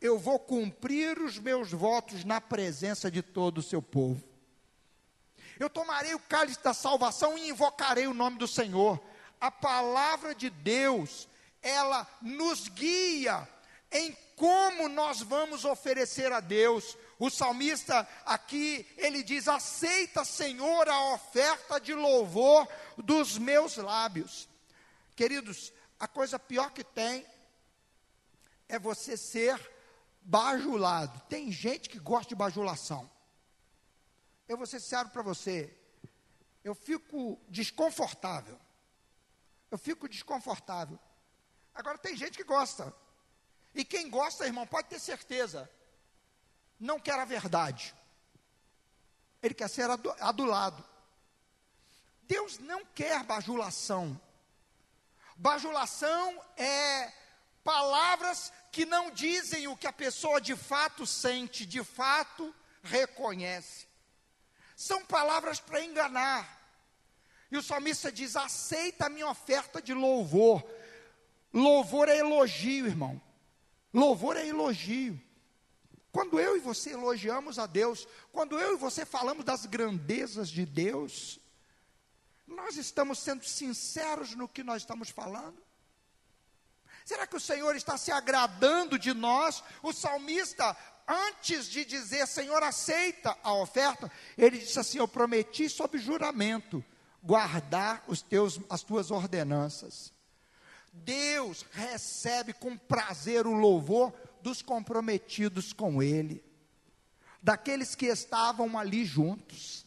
Eu 0.00 0.18
vou 0.18 0.38
cumprir 0.38 1.18
os 1.18 1.38
meus 1.38 1.70
votos 1.72 2.24
na 2.24 2.40
presença 2.40 3.10
de 3.10 3.20
todo 3.20 3.58
o 3.58 3.62
seu 3.62 3.82
povo. 3.82 4.31
Eu 5.62 5.70
tomarei 5.70 6.12
o 6.12 6.18
cálice 6.18 6.60
da 6.60 6.74
salvação 6.74 7.38
e 7.38 7.48
invocarei 7.48 8.08
o 8.08 8.12
nome 8.12 8.36
do 8.36 8.48
Senhor. 8.48 9.00
A 9.40 9.48
palavra 9.48 10.34
de 10.34 10.50
Deus, 10.50 11.28
ela 11.62 12.04
nos 12.20 12.66
guia 12.66 13.48
em 13.92 14.12
como 14.34 14.88
nós 14.88 15.22
vamos 15.22 15.64
oferecer 15.64 16.32
a 16.32 16.40
Deus. 16.40 16.98
O 17.16 17.30
salmista 17.30 18.08
aqui, 18.26 18.84
ele 18.96 19.22
diz: 19.22 19.46
Aceita, 19.46 20.24
Senhor, 20.24 20.88
a 20.88 21.14
oferta 21.14 21.78
de 21.80 21.94
louvor 21.94 22.66
dos 22.98 23.38
meus 23.38 23.76
lábios. 23.76 24.48
Queridos, 25.14 25.72
a 25.96 26.08
coisa 26.08 26.40
pior 26.40 26.72
que 26.72 26.82
tem 26.82 27.24
é 28.68 28.80
você 28.80 29.16
ser 29.16 29.60
bajulado. 30.22 31.22
Tem 31.28 31.52
gente 31.52 31.88
que 31.88 32.00
gosta 32.00 32.30
de 32.30 32.34
bajulação. 32.34 33.08
Eu 34.48 34.56
vou 34.56 34.66
ser 34.66 34.80
sincero 34.80 35.08
para 35.10 35.22
você. 35.22 35.76
Eu 36.62 36.74
fico 36.74 37.40
desconfortável. 37.48 38.58
Eu 39.70 39.78
fico 39.78 40.08
desconfortável. 40.08 40.98
Agora 41.74 41.98
tem 41.98 42.16
gente 42.16 42.36
que 42.36 42.44
gosta. 42.44 42.94
E 43.74 43.84
quem 43.84 44.10
gosta, 44.10 44.46
irmão, 44.46 44.66
pode 44.66 44.88
ter 44.88 45.00
certeza. 45.00 45.70
Não 46.78 47.00
quer 47.00 47.18
a 47.18 47.24
verdade. 47.24 47.94
ele 49.42 49.54
quer 49.54 49.68
ser 49.68 49.88
adulado. 50.20 50.84
Deus 52.22 52.58
não 52.58 52.84
quer 52.84 53.24
bajulação. 53.24 54.20
Bajulação 55.36 56.40
é 56.56 57.12
palavras 57.64 58.52
que 58.70 58.84
não 58.84 59.10
dizem 59.10 59.66
o 59.68 59.76
que 59.76 59.86
a 59.86 59.92
pessoa 59.92 60.40
de 60.40 60.54
fato 60.54 61.06
sente, 61.06 61.66
de 61.66 61.82
fato 61.82 62.54
reconhece. 62.82 63.86
São 64.76 65.04
palavras 65.04 65.60
para 65.60 65.84
enganar. 65.84 66.60
E 67.50 67.56
o 67.56 67.62
salmista 67.62 68.10
diz: 68.10 68.36
aceita 68.36 69.06
a 69.06 69.10
minha 69.10 69.28
oferta 69.28 69.80
de 69.80 69.92
louvor. 69.92 70.64
Louvor 71.52 72.08
é 72.08 72.18
elogio, 72.18 72.86
irmão. 72.86 73.20
Louvor 73.92 74.36
é 74.36 74.46
elogio. 74.46 75.20
Quando 76.10 76.38
eu 76.38 76.56
e 76.56 76.60
você 76.60 76.92
elogiamos 76.92 77.58
a 77.58 77.66
Deus, 77.66 78.06
quando 78.30 78.58
eu 78.58 78.74
e 78.74 78.76
você 78.76 79.04
falamos 79.04 79.44
das 79.44 79.64
grandezas 79.64 80.48
de 80.48 80.66
Deus, 80.66 81.40
nós 82.46 82.76
estamos 82.76 83.18
sendo 83.18 83.44
sinceros 83.44 84.34
no 84.34 84.48
que 84.48 84.62
nós 84.62 84.82
estamos 84.82 85.08
falando? 85.08 85.56
Será 87.04 87.26
que 87.26 87.36
o 87.36 87.40
Senhor 87.40 87.74
está 87.74 87.96
se 87.96 88.10
agradando 88.10 88.98
de 88.98 89.12
nós? 89.12 89.62
O 89.82 89.92
salmista, 89.92 90.76
antes 91.06 91.68
de 91.68 91.84
dizer, 91.84 92.26
Senhor, 92.26 92.62
aceita 92.62 93.36
a 93.42 93.54
oferta, 93.54 94.10
ele 94.38 94.58
disse 94.58 94.78
assim: 94.78 94.98
Eu 94.98 95.08
prometi 95.08 95.68
sob 95.68 95.98
juramento 95.98 96.84
guardar 97.22 98.04
os 98.08 98.22
teus, 98.22 98.60
as 98.68 98.82
tuas 98.82 99.10
ordenanças. 99.10 100.12
Deus 100.92 101.64
recebe 101.72 102.52
com 102.52 102.76
prazer 102.76 103.46
o 103.46 103.52
louvor 103.52 104.12
dos 104.42 104.60
comprometidos 104.60 105.72
com 105.72 106.02
Ele, 106.02 106.44
daqueles 107.42 107.94
que 107.94 108.06
estavam 108.06 108.78
ali 108.78 109.04
juntos. 109.04 109.86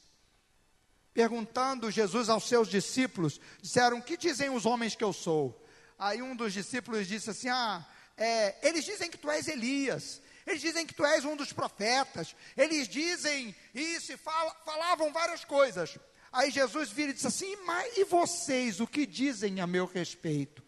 Perguntando 1.14 1.92
Jesus 1.92 2.28
aos 2.28 2.48
seus 2.48 2.68
discípulos, 2.68 3.40
disseram: 3.62 4.02
Que 4.02 4.18
dizem 4.18 4.50
os 4.50 4.66
homens 4.66 4.96
que 4.96 5.04
eu 5.04 5.14
sou? 5.14 5.62
Aí 5.98 6.22
um 6.22 6.36
dos 6.36 6.54
discípulos 6.54 7.08
disse 7.08 7.30
assim: 7.30 7.50
Ah, 7.50 7.86
é, 8.18 8.68
eles 8.68 8.86
dizem 8.86 9.10
que 9.10 9.18
tu 9.18 9.30
és 9.30 9.48
Elias, 9.48 10.22
eles 10.46 10.62
dizem 10.62 10.86
que 10.86 10.94
tu 10.94 11.06
és 11.06 11.26
um 11.26 11.36
dos 11.36 11.52
profetas, 11.52 12.36
eles 12.56 12.88
dizem 12.88 13.56
isso 13.74 14.14
e 14.14 14.18
fala, 14.18 14.54
falavam 14.66 15.12
várias 15.12 15.44
coisas. 15.44 15.98
Aí 16.32 16.52
Jesus 16.52 16.90
vira 16.92 17.12
e 17.12 17.14
diz 17.14 17.26
assim: 17.26 17.56
Mas 17.66 17.98
e 17.98 18.04
vocês, 18.04 18.80
o 18.80 18.88
que 18.88 19.06
dizem 19.06 19.62
a 19.62 19.68
meu 19.68 19.86
respeito? 19.86 20.64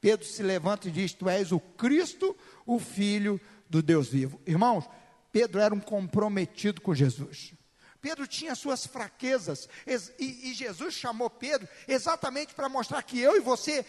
Pedro 0.00 0.26
se 0.26 0.42
levanta 0.42 0.88
e 0.88 0.90
diz: 0.90 1.14
Tu 1.14 1.28
és 1.28 1.52
o 1.52 1.60
Cristo, 1.60 2.36
o 2.66 2.78
Filho 2.78 3.40
do 3.70 3.80
Deus 3.80 4.08
vivo. 4.08 4.40
Irmãos, 4.44 4.84
Pedro 5.32 5.60
era 5.60 5.74
um 5.74 5.80
comprometido 5.80 6.80
com 6.80 6.94
Jesus. 6.94 7.54
Pedro 8.00 8.26
tinha 8.26 8.54
suas 8.54 8.86
fraquezas, 8.86 9.66
e, 10.18 10.50
e 10.50 10.52
Jesus 10.52 10.92
chamou 10.92 11.30
Pedro 11.30 11.66
exatamente 11.88 12.54
para 12.54 12.68
mostrar 12.68 13.02
que 13.02 13.18
eu 13.18 13.34
e 13.34 13.40
você 13.40 13.82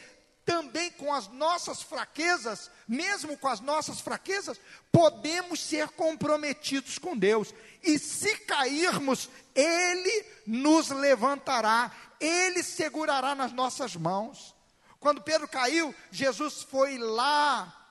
também 0.46 0.92
com 0.92 1.12
as 1.12 1.28
nossas 1.28 1.82
fraquezas, 1.82 2.70
mesmo 2.88 3.36
com 3.38 3.48
as 3.48 3.60
nossas 3.60 4.00
fraquezas, 4.00 4.62
podemos 4.92 5.60
ser 5.60 5.90
comprometidos 5.90 7.00
com 7.00 7.18
Deus. 7.18 7.54
E 7.84 7.98
se 7.98 8.38
cairmos, 8.38 9.28
Ele 9.56 10.26
nos 10.46 10.90
levantará, 10.90 11.92
Ele 12.20 12.62
segurará 12.62 13.34
nas 13.34 13.52
nossas 13.52 13.96
mãos. 13.96 14.54
Quando 15.00 15.22
Pedro 15.22 15.48
caiu, 15.48 15.94
Jesus 16.12 16.62
foi 16.62 17.00
lá 17.00 17.90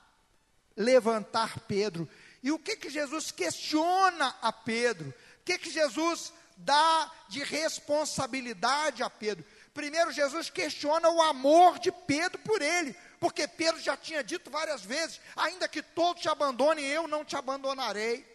levantar 0.77 1.59
Pedro. 1.61 2.09
E 2.41 2.51
o 2.51 2.59
que 2.59 2.77
que 2.77 2.89
Jesus 2.89 3.31
questiona 3.31 4.33
a 4.41 4.53
Pedro? 4.53 5.09
O 5.09 5.43
que 5.43 5.57
que 5.57 5.69
Jesus 5.69 6.31
dá 6.55 7.11
de 7.27 7.43
responsabilidade 7.43 9.03
a 9.03 9.09
Pedro? 9.09 9.43
Primeiro, 9.75 10.09
Jesus 10.09 10.49
questiona 10.49 11.09
o 11.09 11.21
amor 11.21 11.77
de 11.79 11.91
Pedro 11.91 12.39
por 12.39 12.61
ele, 12.61 12.95
porque 13.19 13.45
Pedro 13.45 13.77
já 13.81 13.97
tinha 13.97 14.23
dito 14.23 14.49
várias 14.49 14.81
vezes: 14.81 15.19
ainda 15.35 15.67
que 15.67 15.83
todos 15.83 16.21
te 16.21 16.29
abandonem, 16.29 16.85
eu 16.85 17.09
não 17.09 17.25
te 17.25 17.35
abandonarei. 17.35 18.25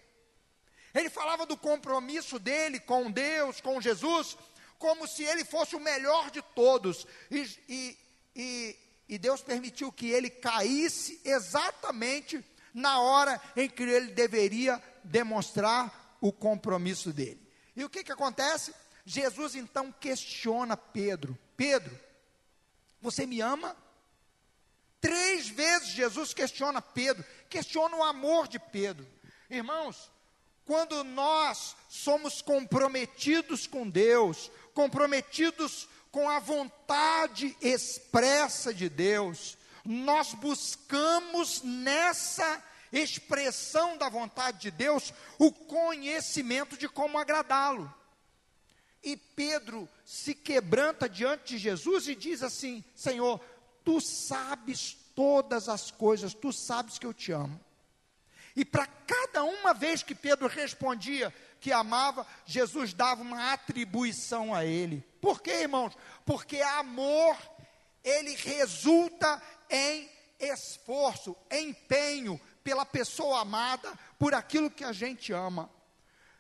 Ele 0.94 1.09
falava 1.09 1.46
do 1.46 1.57
compromisso 1.57 2.38
dele 2.38 2.79
com 2.79 3.11
Deus, 3.11 3.59
com 3.59 3.81
Jesus, 3.81 4.37
como 4.79 5.09
se 5.09 5.24
ele 5.24 5.42
fosse 5.42 5.74
o 5.74 5.81
melhor 5.81 6.31
de 6.31 6.42
todos. 6.42 7.07
E, 7.31 7.59
e, 7.66 7.98
e, 8.37 8.76
e 9.09 9.18
Deus 9.18 9.40
permitiu 9.40 9.90
que 9.90 10.11
ele 10.11 10.29
caísse 10.29 11.22
exatamente 11.24 12.44
na 12.74 13.00
hora 13.00 13.40
em 13.57 13.66
que 13.66 13.83
ele 13.83 14.12
deveria 14.12 14.83
demonstrar 15.03 16.18
o 16.20 16.31
compromisso 16.31 17.14
dele. 17.14 17.40
E 17.74 17.83
o 17.83 17.88
que, 17.88 18.05
que 18.05 18.12
acontece? 18.12 18.74
Jesus 19.04 19.54
então 19.54 19.92
questiona 19.92 20.76
Pedro: 20.76 21.38
Pedro, 21.56 21.98
você 23.00 23.26
me 23.26 23.40
ama? 23.40 23.76
Três 25.00 25.48
vezes 25.48 25.88
Jesus 25.88 26.34
questiona 26.34 26.82
Pedro, 26.82 27.24
questiona 27.48 27.96
o 27.96 28.02
amor 28.02 28.46
de 28.46 28.58
Pedro. 28.58 29.06
Irmãos, 29.48 30.10
quando 30.66 31.02
nós 31.02 31.74
somos 31.88 32.42
comprometidos 32.42 33.66
com 33.66 33.88
Deus, 33.88 34.50
comprometidos 34.74 35.88
com 36.12 36.28
a 36.28 36.38
vontade 36.38 37.56
expressa 37.60 38.74
de 38.74 38.88
Deus, 38.88 39.56
nós 39.84 40.34
buscamos 40.34 41.62
nessa 41.62 42.62
expressão 42.92 43.96
da 43.96 44.08
vontade 44.08 44.58
de 44.58 44.70
Deus 44.70 45.14
o 45.38 45.50
conhecimento 45.50 46.76
de 46.76 46.88
como 46.88 47.18
agradá-lo. 47.18 47.92
E 49.02 49.16
Pedro 49.16 49.88
se 50.04 50.34
quebranta 50.34 51.08
diante 51.08 51.54
de 51.54 51.58
Jesus 51.58 52.08
e 52.08 52.14
diz 52.14 52.42
assim: 52.42 52.84
Senhor, 52.94 53.40
tu 53.84 54.00
sabes 54.00 54.96
todas 55.14 55.68
as 55.68 55.90
coisas, 55.90 56.34
tu 56.34 56.52
sabes 56.52 56.98
que 56.98 57.06
eu 57.06 57.14
te 57.14 57.32
amo. 57.32 57.58
E 58.54 58.64
para 58.64 58.86
cada 58.86 59.44
uma 59.44 59.72
vez 59.72 60.02
que 60.02 60.14
Pedro 60.14 60.48
respondia 60.48 61.32
que 61.60 61.72
amava, 61.72 62.26
Jesus 62.46 62.92
dava 62.92 63.22
uma 63.22 63.52
atribuição 63.52 64.54
a 64.54 64.64
ele. 64.64 65.04
Por 65.20 65.40
quê, 65.40 65.62
irmãos? 65.62 65.96
Porque 66.24 66.60
amor, 66.60 67.36
ele 68.02 68.34
resulta 68.34 69.40
em 69.68 70.10
esforço, 70.38 71.36
empenho 71.50 72.40
pela 72.64 72.84
pessoa 72.84 73.40
amada, 73.40 73.92
por 74.18 74.34
aquilo 74.34 74.70
que 74.70 74.84
a 74.84 74.92
gente 74.92 75.32
ama. 75.32 75.70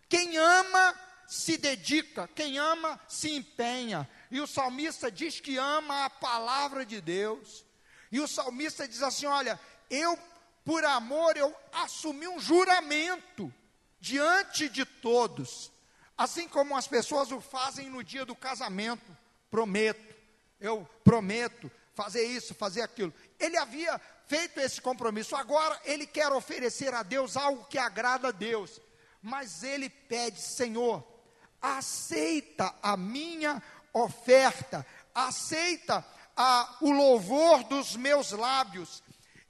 Quem 0.08 0.36
ama 0.36 0.94
se 1.30 1.56
dedica, 1.56 2.28
quem 2.34 2.58
ama 2.58 2.98
se 3.06 3.30
empenha. 3.30 4.10
E 4.32 4.40
o 4.40 4.48
salmista 4.48 5.12
diz 5.12 5.38
que 5.38 5.56
ama 5.56 6.04
a 6.04 6.10
palavra 6.10 6.84
de 6.84 7.00
Deus. 7.00 7.64
E 8.10 8.18
o 8.18 8.26
salmista 8.26 8.86
diz 8.88 9.00
assim: 9.00 9.26
Olha, 9.26 9.58
eu, 9.88 10.18
por 10.64 10.84
amor, 10.84 11.36
eu 11.36 11.54
assumi 11.72 12.26
um 12.26 12.40
juramento 12.40 13.52
diante 14.00 14.68
de 14.68 14.84
todos, 14.84 15.70
assim 16.18 16.48
como 16.48 16.76
as 16.76 16.88
pessoas 16.88 17.30
o 17.30 17.40
fazem 17.40 17.88
no 17.88 18.02
dia 18.02 18.24
do 18.24 18.34
casamento. 18.34 19.16
Prometo, 19.48 20.16
eu 20.58 20.84
prometo 21.04 21.70
fazer 21.94 22.24
isso, 22.24 22.54
fazer 22.56 22.82
aquilo. 22.82 23.14
Ele 23.38 23.56
havia 23.56 24.00
feito 24.26 24.58
esse 24.58 24.80
compromisso, 24.80 25.36
agora 25.36 25.80
ele 25.84 26.08
quer 26.08 26.32
oferecer 26.32 26.92
a 26.92 27.04
Deus 27.04 27.36
algo 27.36 27.66
que 27.66 27.78
agrada 27.78 28.28
a 28.28 28.32
Deus. 28.32 28.80
Mas 29.22 29.62
ele 29.62 29.88
pede, 29.88 30.40
Senhor, 30.40 31.09
aceita 31.60 32.74
a 32.82 32.96
minha 32.96 33.62
oferta, 33.92 34.86
aceita 35.14 36.04
a, 36.36 36.76
o 36.80 36.90
louvor 36.90 37.64
dos 37.64 37.96
meus 37.96 38.32
lábios 38.32 39.02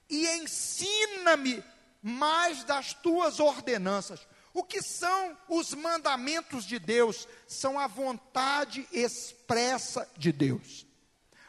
e 0.08 0.26
ensina-me 0.26 1.62
mais 2.02 2.64
das 2.64 2.92
tuas 2.94 3.38
ordenanças. 3.38 4.26
O 4.52 4.64
que 4.64 4.82
são 4.82 5.38
os 5.48 5.72
mandamentos 5.74 6.64
de 6.64 6.78
Deus? 6.78 7.28
São 7.46 7.78
a 7.78 7.86
vontade 7.86 8.88
expressa 8.90 10.08
de 10.16 10.32
Deus. 10.32 10.86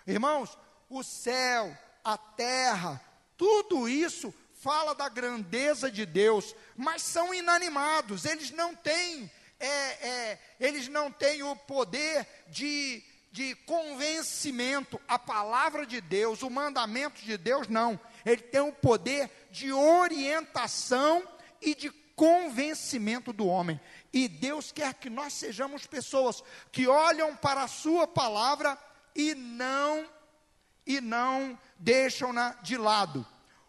Irmãos, 0.06 0.58
o 0.90 1.04
céu, 1.04 1.76
a 2.04 2.18
terra, 2.18 3.02
tudo 3.36 3.90
isso 3.90 4.34
fala 4.54 4.94
da 4.94 5.10
grandeza 5.10 5.90
de 5.90 6.06
Deus, 6.06 6.56
mas 6.78 7.02
são 7.02 7.34
inanimados, 7.34 8.26
eles 8.26 8.52
não 8.52 8.76
têm 8.76 9.32
é, 9.66 10.08
é, 10.08 10.40
eles 10.60 10.88
não 10.88 11.12
têm 11.12 11.44
o 11.44 11.56
poder 11.56 12.28
de, 12.48 13.04
de 13.32 13.56
convencimento. 13.66 15.00
A 15.08 15.20
palavra 15.20 15.86
de 15.86 16.02
Deus, 16.02 16.42
o 16.42 16.50
mandamento 16.50 17.22
de 17.22 17.38
Deus, 17.38 17.68
não. 17.68 18.00
Ele 18.26 18.42
tem 18.42 18.62
o 18.62 18.74
poder 18.74 19.30
de 19.52 19.72
orientação 19.72 21.28
e 21.62 21.76
de 21.76 21.90
convencimento 22.16 23.32
do 23.32 23.48
homem. 23.48 23.80
E 24.12 24.28
Deus 24.28 24.72
quer 24.72 24.94
que 24.94 25.10
nós 25.10 25.34
sejamos 25.34 25.88
pessoas 25.88 26.44
que 26.72 26.88
olham 26.88 27.36
para 27.36 27.64
a 27.64 27.68
sua 27.68 28.08
palavra 28.08 28.78
e 29.16 29.34
não 29.36 30.08
e 30.86 31.00
não 31.00 31.58
deixam-na 31.78 32.52
de 32.62 32.78
lado. 32.78 33.26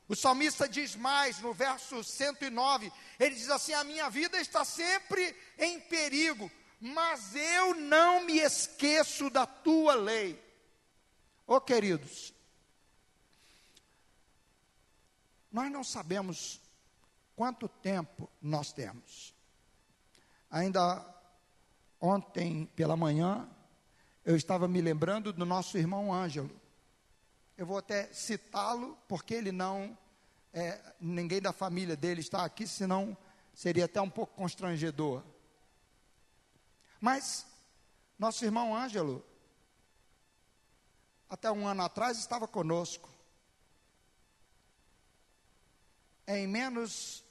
O 0.08 0.16
salmista 0.16 0.68
diz 0.68 0.96
mais 0.96 1.40
no 1.40 1.54
verso 1.54 2.02
109, 2.02 2.92
ele 3.18 3.34
diz 3.34 3.48
assim: 3.48 3.72
A 3.72 3.84
minha 3.84 4.10
vida 4.10 4.40
está 4.40 4.64
sempre 4.64 5.34
em 5.58 5.80
perigo, 5.80 6.50
mas 6.80 7.34
eu 7.34 7.74
não 7.74 8.24
me 8.24 8.38
esqueço 8.38 9.30
da 9.30 9.46
tua 9.46 9.94
lei. 9.94 10.34
Ô 11.46 11.56
oh, 11.56 11.60
queridos, 11.60 12.34
nós 15.50 15.70
não 15.70 15.84
sabemos 15.84 16.60
quanto 17.36 17.68
tempo 17.68 18.30
nós 18.40 18.72
temos. 18.72 19.34
Ainda 20.50 21.04
ontem 22.00 22.66
pela 22.74 22.96
manhã, 22.96 23.48
eu 24.24 24.36
estava 24.36 24.66
me 24.66 24.80
lembrando 24.80 25.32
do 25.32 25.46
nosso 25.46 25.78
irmão 25.78 26.12
Ângelo. 26.12 26.61
Eu 27.56 27.66
vou 27.66 27.78
até 27.78 28.12
citá-lo, 28.12 28.98
porque 29.06 29.34
ele 29.34 29.52
não, 29.52 29.96
é, 30.52 30.94
ninguém 31.00 31.40
da 31.40 31.52
família 31.52 31.96
dele 31.96 32.20
está 32.20 32.44
aqui, 32.44 32.66
senão 32.66 33.16
seria 33.54 33.84
até 33.84 34.00
um 34.00 34.10
pouco 34.10 34.34
constrangedor. 34.34 35.22
Mas, 37.00 37.46
nosso 38.18 38.44
irmão 38.44 38.74
Ângelo, 38.74 39.24
até 41.28 41.50
um 41.50 41.66
ano 41.66 41.82
atrás, 41.82 42.18
estava 42.18 42.46
conosco. 42.46 43.10
Em 46.26 46.46
menos 46.46 47.24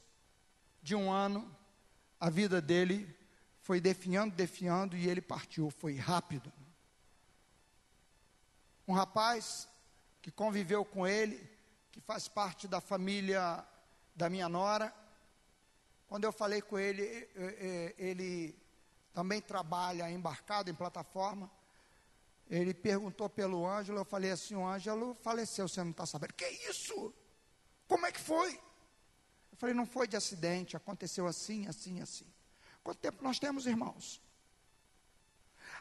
de 0.81 0.95
um 0.95 1.11
ano, 1.11 1.49
a 2.19 2.29
vida 2.29 2.61
dele 2.61 3.15
foi 3.61 3.79
definhando, 3.79 4.35
definhando 4.35 4.97
e 4.97 5.07
ele 5.07 5.21
partiu. 5.21 5.69
Foi 5.69 5.95
rápido. 5.95 6.51
Um 8.87 8.93
rapaz 8.93 9.67
que 10.21 10.31
conviveu 10.31 10.85
com 10.85 11.07
ele, 11.07 11.49
que 11.91 11.99
faz 11.99 12.27
parte 12.27 12.67
da 12.67 12.79
família 12.79 13.65
da 14.15 14.29
minha 14.29 14.47
nora. 14.47 14.93
Quando 16.07 16.25
eu 16.25 16.31
falei 16.31 16.61
com 16.61 16.77
ele, 16.77 17.03
ele 17.97 18.55
também 19.13 19.41
trabalha 19.41 20.09
embarcado 20.11 20.69
em 20.69 20.75
plataforma. 20.75 21.49
Ele 22.49 22.73
perguntou 22.73 23.29
pelo 23.29 23.65
Ângelo, 23.65 23.99
eu 23.99 24.05
falei 24.05 24.31
assim, 24.31 24.55
o 24.55 24.67
Ângelo 24.67 25.13
faleceu, 25.15 25.67
você 25.67 25.81
não 25.83 25.91
está 25.91 26.05
sabendo. 26.05 26.33
Que 26.33 26.45
isso? 26.69 27.13
Como 27.87 28.05
é 28.05 28.11
que 28.11 28.19
foi? 28.19 28.53
Eu 29.51 29.57
falei, 29.57 29.73
não 29.73 29.85
foi 29.85 30.07
de 30.07 30.17
acidente, 30.17 30.75
aconteceu 30.75 31.27
assim, 31.27 31.67
assim, 31.67 32.01
assim. 32.01 32.25
Quanto 32.83 32.99
tempo 32.99 33.23
nós 33.23 33.39
temos, 33.39 33.65
irmãos? 33.65 34.21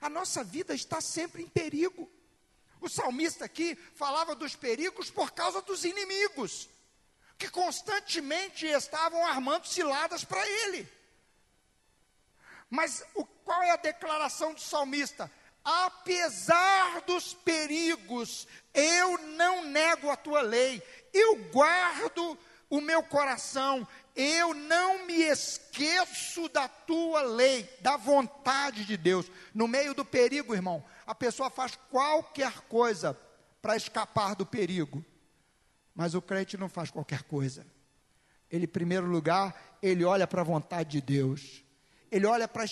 A 0.00 0.08
nossa 0.08 0.44
vida 0.44 0.74
está 0.74 1.00
sempre 1.00 1.42
em 1.42 1.48
perigo. 1.48 2.10
O 2.80 2.88
salmista 2.88 3.44
aqui 3.44 3.76
falava 3.94 4.34
dos 4.34 4.56
perigos 4.56 5.10
por 5.10 5.32
causa 5.32 5.60
dos 5.62 5.84
inimigos, 5.84 6.68
que 7.38 7.48
constantemente 7.48 8.66
estavam 8.66 9.24
armando 9.26 9.66
ciladas 9.66 10.24
para 10.24 10.46
ele. 10.46 10.88
Mas 12.70 13.04
o, 13.14 13.24
qual 13.24 13.62
é 13.62 13.70
a 13.70 13.76
declaração 13.76 14.54
do 14.54 14.60
salmista? 14.60 15.30
Apesar 15.62 17.02
dos 17.02 17.34
perigos, 17.34 18.46
eu 18.72 19.18
não 19.18 19.64
nego 19.64 20.08
a 20.08 20.16
tua 20.16 20.40
lei, 20.40 20.82
eu 21.12 21.36
guardo 21.50 22.38
o 22.70 22.80
meu 22.80 23.02
coração, 23.02 23.86
eu 24.14 24.54
não 24.54 25.04
me 25.04 25.22
esqueço 25.22 26.48
da 26.48 26.68
tua 26.68 27.22
lei, 27.22 27.68
da 27.80 27.96
vontade 27.96 28.84
de 28.84 28.96
Deus. 28.96 29.26
No 29.52 29.66
meio 29.66 29.92
do 29.92 30.04
perigo, 30.04 30.54
irmão, 30.54 30.84
a 31.10 31.14
pessoa 31.14 31.50
faz 31.50 31.76
qualquer 31.90 32.60
coisa 32.68 33.18
para 33.60 33.76
escapar 33.76 34.36
do 34.36 34.46
perigo, 34.46 35.04
mas 35.92 36.14
o 36.14 36.22
crente 36.22 36.56
não 36.56 36.68
faz 36.68 36.88
qualquer 36.88 37.24
coisa. 37.24 37.66
Ele, 38.48 38.64
em 38.64 38.68
primeiro 38.68 39.06
lugar, 39.06 39.76
ele 39.82 40.04
olha 40.04 40.24
para 40.24 40.42
a 40.42 40.44
vontade 40.44 40.90
de 40.90 41.00
Deus, 41.00 41.64
ele 42.12 42.26
olha 42.26 42.46
para 42.46 42.64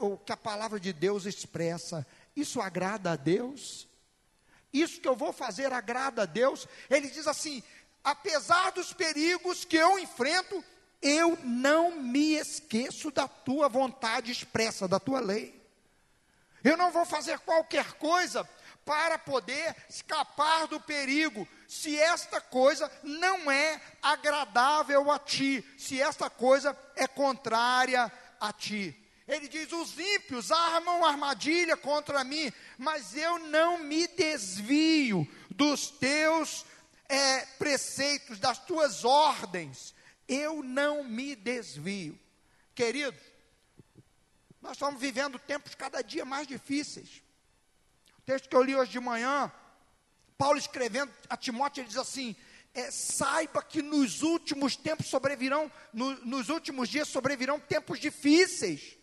o 0.00 0.18
que 0.18 0.32
a 0.32 0.36
palavra 0.36 0.80
de 0.80 0.92
Deus 0.92 1.24
expressa. 1.24 2.04
Isso 2.34 2.60
agrada 2.60 3.12
a 3.12 3.16
Deus? 3.16 3.86
Isso 4.72 5.00
que 5.00 5.06
eu 5.06 5.14
vou 5.14 5.32
fazer 5.32 5.72
agrada 5.72 6.22
a 6.22 6.26
Deus? 6.26 6.66
Ele 6.90 7.08
diz 7.08 7.28
assim: 7.28 7.62
apesar 8.02 8.72
dos 8.72 8.92
perigos 8.92 9.64
que 9.64 9.76
eu 9.76 10.00
enfrento, 10.00 10.64
eu 11.00 11.38
não 11.44 12.00
me 12.00 12.34
esqueço 12.34 13.12
da 13.12 13.28
tua 13.28 13.68
vontade 13.68 14.32
expressa, 14.32 14.88
da 14.88 14.98
tua 14.98 15.20
lei. 15.20 15.63
Eu 16.64 16.76
não 16.78 16.90
vou 16.90 17.04
fazer 17.04 17.38
qualquer 17.40 17.92
coisa 17.92 18.48
para 18.84 19.18
poder 19.18 19.76
escapar 19.88 20.66
do 20.66 20.80
perigo, 20.80 21.46
se 21.68 21.98
esta 21.98 22.40
coisa 22.40 22.90
não 23.02 23.50
é 23.50 23.80
agradável 24.02 25.10
a 25.10 25.18
ti, 25.18 25.64
se 25.78 26.00
esta 26.00 26.28
coisa 26.28 26.76
é 26.96 27.06
contrária 27.06 28.10
a 28.40 28.52
ti. 28.52 28.98
Ele 29.26 29.48
diz: 29.48 29.72
os 29.72 29.98
ímpios 29.98 30.50
armam 30.50 31.04
armadilha 31.04 31.76
contra 31.76 32.24
mim, 32.24 32.52
mas 32.76 33.16
eu 33.16 33.38
não 33.38 33.78
me 33.78 34.06
desvio 34.06 35.26
dos 35.50 35.90
teus 35.90 36.64
é, 37.08 37.40
preceitos, 37.58 38.38
das 38.38 38.58
tuas 38.58 39.04
ordens, 39.04 39.94
eu 40.28 40.62
não 40.62 41.04
me 41.04 41.34
desvio. 41.34 42.18
Querido, 42.74 43.16
nós 44.64 44.72
estamos 44.72 44.98
vivendo 44.98 45.38
tempos 45.38 45.74
cada 45.74 46.00
dia 46.00 46.24
mais 46.24 46.46
difíceis. 46.46 47.22
O 48.18 48.22
texto 48.22 48.48
que 48.48 48.56
eu 48.56 48.62
li 48.62 48.74
hoje 48.74 48.90
de 48.92 48.98
manhã, 48.98 49.52
Paulo 50.38 50.58
escrevendo 50.58 51.12
a 51.28 51.36
Timóteo, 51.36 51.82
ele 51.82 51.88
diz 51.88 51.98
assim: 51.98 52.34
é, 52.72 52.90
saiba 52.90 53.62
que 53.62 53.82
nos 53.82 54.22
últimos 54.22 54.74
tempos 54.74 55.08
sobrevirão, 55.08 55.70
no, 55.92 56.14
nos 56.24 56.48
últimos 56.48 56.88
dias 56.88 57.08
sobrevirão 57.08 57.60
tempos 57.60 58.00
difíceis. 58.00 58.96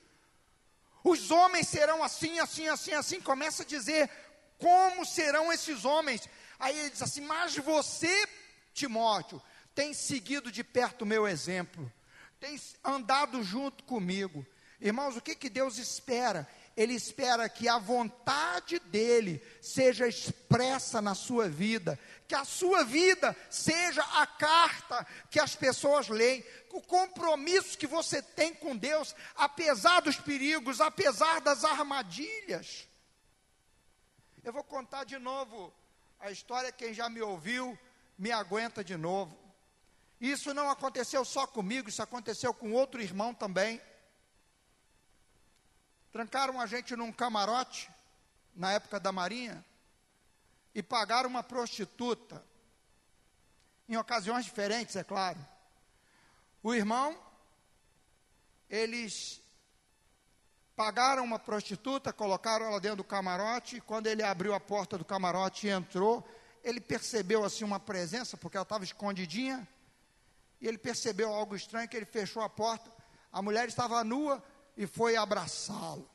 Os 1.03 1.29
homens 1.29 1.67
serão 1.67 2.03
assim, 2.03 2.39
assim, 2.39 2.67
assim, 2.67 2.93
assim. 2.93 3.21
Começa 3.21 3.61
a 3.61 3.65
dizer 3.65 4.09
como 4.57 5.05
serão 5.05 5.53
esses 5.53 5.85
homens. 5.85 6.27
Aí 6.57 6.75
ele 6.75 6.89
diz 6.89 7.03
assim: 7.03 7.21
Mas 7.21 7.55
você, 7.57 8.27
Timóteo, 8.73 9.39
tem 9.75 9.93
seguido 9.93 10.51
de 10.51 10.63
perto 10.63 11.03
o 11.03 11.07
meu 11.07 11.27
exemplo, 11.27 11.91
tem 12.39 12.59
andado 12.83 13.43
junto 13.43 13.83
comigo. 13.83 14.43
Irmãos, 14.81 15.15
o 15.15 15.21
que, 15.21 15.35
que 15.35 15.49
Deus 15.49 15.77
espera? 15.77 16.47
Ele 16.75 16.93
espera 16.93 17.47
que 17.47 17.69
a 17.69 17.77
vontade 17.77 18.79
dele 18.79 19.43
seja 19.61 20.07
expressa 20.07 20.99
na 20.99 21.13
sua 21.13 21.47
vida, 21.47 21.99
que 22.27 22.33
a 22.33 22.43
sua 22.43 22.83
vida 22.83 23.37
seja 23.49 24.01
a 24.01 24.25
carta 24.25 25.05
que 25.29 25.39
as 25.39 25.55
pessoas 25.55 26.07
leem, 26.07 26.43
o 26.71 26.81
compromisso 26.81 27.77
que 27.77 27.85
você 27.85 28.21
tem 28.21 28.55
com 28.55 28.75
Deus, 28.75 29.13
apesar 29.35 30.01
dos 30.01 30.15
perigos, 30.15 30.81
apesar 30.81 31.41
das 31.41 31.63
armadilhas. 31.63 32.87
Eu 34.43 34.51
vou 34.51 34.63
contar 34.63 35.03
de 35.03 35.19
novo 35.19 35.71
a 36.19 36.31
história, 36.31 36.71
quem 36.71 36.93
já 36.93 37.07
me 37.07 37.21
ouviu, 37.21 37.77
me 38.17 38.31
aguenta 38.31 38.83
de 38.83 38.97
novo. 38.97 39.37
Isso 40.19 40.53
não 40.53 40.69
aconteceu 40.69 41.23
só 41.25 41.45
comigo, 41.45 41.89
isso 41.89 42.01
aconteceu 42.01 42.53
com 42.53 42.71
outro 42.71 43.01
irmão 43.01 43.33
também. 43.33 43.81
Trancaram 46.11 46.59
a 46.59 46.65
gente 46.65 46.95
num 46.95 47.11
camarote, 47.11 47.89
na 48.53 48.73
época 48.73 48.99
da 48.99 49.11
Marinha, 49.11 49.63
e 50.75 50.83
pagaram 50.83 51.29
uma 51.29 51.41
prostituta, 51.41 52.43
em 53.87 53.95
ocasiões 53.95 54.43
diferentes, 54.43 54.95
é 54.95 55.03
claro. 55.03 55.39
O 56.61 56.73
irmão, 56.73 57.17
eles 58.69 59.41
pagaram 60.75 61.23
uma 61.23 61.39
prostituta, 61.39 62.11
colocaram 62.11 62.65
ela 62.65 62.79
dentro 62.79 62.97
do 62.97 63.03
camarote, 63.03 63.77
e 63.77 63.81
quando 63.81 64.07
ele 64.07 64.23
abriu 64.23 64.53
a 64.53 64.59
porta 64.59 64.97
do 64.97 65.05
camarote 65.05 65.67
e 65.67 65.69
entrou, 65.69 66.27
ele 66.61 66.81
percebeu 66.81 67.45
assim 67.45 67.63
uma 67.63 67.79
presença, 67.79 68.35
porque 68.35 68.57
ela 68.57 68.63
estava 68.63 68.83
escondidinha, 68.83 69.65
e 70.59 70.67
ele 70.67 70.77
percebeu 70.77 71.33
algo 71.33 71.55
estranho, 71.55 71.87
que 71.87 71.95
ele 71.95 72.05
fechou 72.05 72.43
a 72.43 72.49
porta, 72.49 72.91
a 73.31 73.41
mulher 73.41 73.67
estava 73.69 74.03
nua 74.03 74.43
e 74.75 74.87
foi 74.87 75.15
abraçá-lo. 75.15 76.09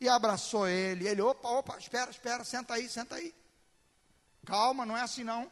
E 0.00 0.08
abraçou 0.08 0.68
ele, 0.68 1.08
ele, 1.08 1.22
opa, 1.22 1.48
opa, 1.48 1.78
espera, 1.78 2.10
espera, 2.10 2.44
senta 2.44 2.74
aí, 2.74 2.88
senta 2.88 3.14
aí. 3.14 3.34
Calma, 4.44 4.84
não 4.84 4.96
é 4.96 5.02
assim 5.02 5.24
não. 5.24 5.50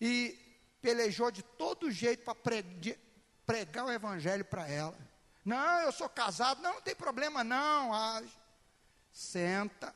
E 0.00 0.38
pelejou 0.80 1.30
de 1.30 1.42
todo 1.42 1.90
jeito 1.90 2.24
para 2.24 2.34
pregar 3.46 3.84
o 3.84 3.92
evangelho 3.92 4.44
para 4.44 4.68
ela. 4.68 4.96
Não, 5.44 5.80
eu 5.80 5.92
sou 5.92 6.08
casado, 6.08 6.62
não, 6.62 6.74
não 6.74 6.82
tem 6.82 6.94
problema 6.94 7.44
não. 7.44 7.92
Ah, 7.92 8.22
senta. 9.12 9.94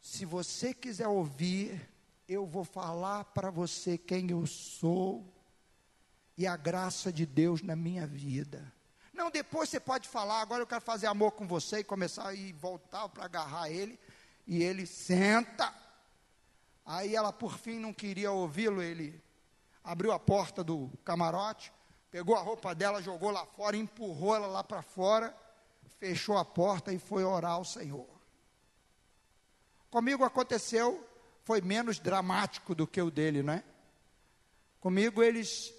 Se 0.00 0.24
você 0.24 0.72
quiser 0.72 1.08
ouvir, 1.08 1.88
eu 2.28 2.46
vou 2.46 2.64
falar 2.64 3.24
para 3.24 3.50
você 3.50 3.98
quem 3.98 4.30
eu 4.30 4.46
sou 4.46 5.35
e 6.36 6.46
a 6.46 6.56
graça 6.56 7.12
de 7.12 7.24
Deus 7.24 7.62
na 7.62 7.74
minha 7.74 8.06
vida. 8.06 8.72
Não, 9.12 9.30
depois 9.30 9.70
você 9.70 9.80
pode 9.80 10.08
falar, 10.08 10.42
agora 10.42 10.62
eu 10.62 10.66
quero 10.66 10.82
fazer 10.82 11.06
amor 11.06 11.32
com 11.32 11.46
você 11.46 11.78
e 11.78 11.84
começar 11.84 12.34
ir 12.34 12.52
voltar 12.52 13.08
para 13.08 13.24
agarrar 13.24 13.70
ele. 13.70 13.98
E 14.46 14.62
ele 14.62 14.86
senta. 14.86 15.72
Aí 16.84 17.16
ela 17.16 17.32
por 17.32 17.58
fim 17.58 17.78
não 17.78 17.92
queria 17.92 18.30
ouvi-lo, 18.30 18.82
ele 18.82 19.20
abriu 19.82 20.12
a 20.12 20.18
porta 20.18 20.62
do 20.62 20.92
camarote, 21.04 21.72
pegou 22.10 22.36
a 22.36 22.40
roupa 22.40 22.74
dela, 22.74 23.02
jogou 23.02 23.30
lá 23.30 23.46
fora, 23.46 23.76
empurrou 23.76 24.36
ela 24.36 24.46
lá 24.46 24.62
para 24.62 24.82
fora, 24.82 25.34
fechou 25.98 26.36
a 26.36 26.44
porta 26.44 26.92
e 26.92 26.98
foi 26.98 27.24
orar 27.24 27.52
ao 27.52 27.64
Senhor. 27.64 28.06
Comigo 29.90 30.24
aconteceu, 30.24 31.08
foi 31.42 31.60
menos 31.60 31.98
dramático 31.98 32.74
do 32.74 32.86
que 32.86 33.00
o 33.00 33.10
dele, 33.10 33.42
não 33.42 33.54
é? 33.54 33.64
Comigo 34.78 35.22
eles 35.22 35.72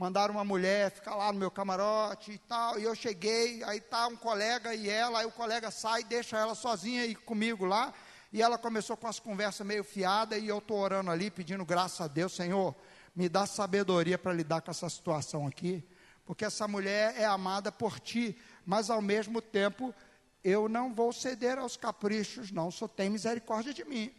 mandaram 0.00 0.32
uma 0.32 0.44
mulher 0.46 0.90
ficar 0.90 1.14
lá 1.14 1.30
no 1.30 1.38
meu 1.38 1.50
camarote 1.50 2.32
e 2.32 2.38
tal, 2.38 2.78
e 2.80 2.84
eu 2.84 2.94
cheguei, 2.94 3.62
aí 3.64 3.82
tá 3.82 4.06
um 4.06 4.16
colega 4.16 4.74
e 4.74 4.88
ela, 4.88 5.18
aí 5.18 5.26
o 5.26 5.30
colega 5.30 5.70
sai, 5.70 6.02
deixa 6.02 6.38
ela 6.38 6.54
sozinha 6.54 7.04
e 7.04 7.14
comigo 7.14 7.66
lá, 7.66 7.92
e 8.32 8.40
ela 8.40 8.56
começou 8.56 8.96
com 8.96 9.06
as 9.06 9.20
conversas 9.20 9.66
meio 9.66 9.84
fiadas, 9.84 10.42
e 10.42 10.48
eu 10.48 10.56
estou 10.56 10.78
orando 10.78 11.10
ali, 11.10 11.30
pedindo 11.30 11.66
graças 11.66 12.00
a 12.00 12.08
Deus, 12.08 12.34
Senhor, 12.34 12.74
me 13.14 13.28
dá 13.28 13.44
sabedoria 13.44 14.16
para 14.16 14.32
lidar 14.32 14.62
com 14.62 14.70
essa 14.70 14.88
situação 14.88 15.46
aqui, 15.46 15.86
porque 16.24 16.46
essa 16.46 16.66
mulher 16.66 17.14
é 17.18 17.26
amada 17.26 17.70
por 17.70 18.00
ti, 18.00 18.34
mas 18.64 18.88
ao 18.88 19.02
mesmo 19.02 19.42
tempo 19.42 19.94
eu 20.42 20.66
não 20.66 20.94
vou 20.94 21.12
ceder 21.12 21.58
aos 21.58 21.76
caprichos, 21.76 22.50
não, 22.50 22.70
só 22.70 22.88
tem 22.88 23.10
misericórdia 23.10 23.74
de 23.74 23.84
mim. 23.84 24.10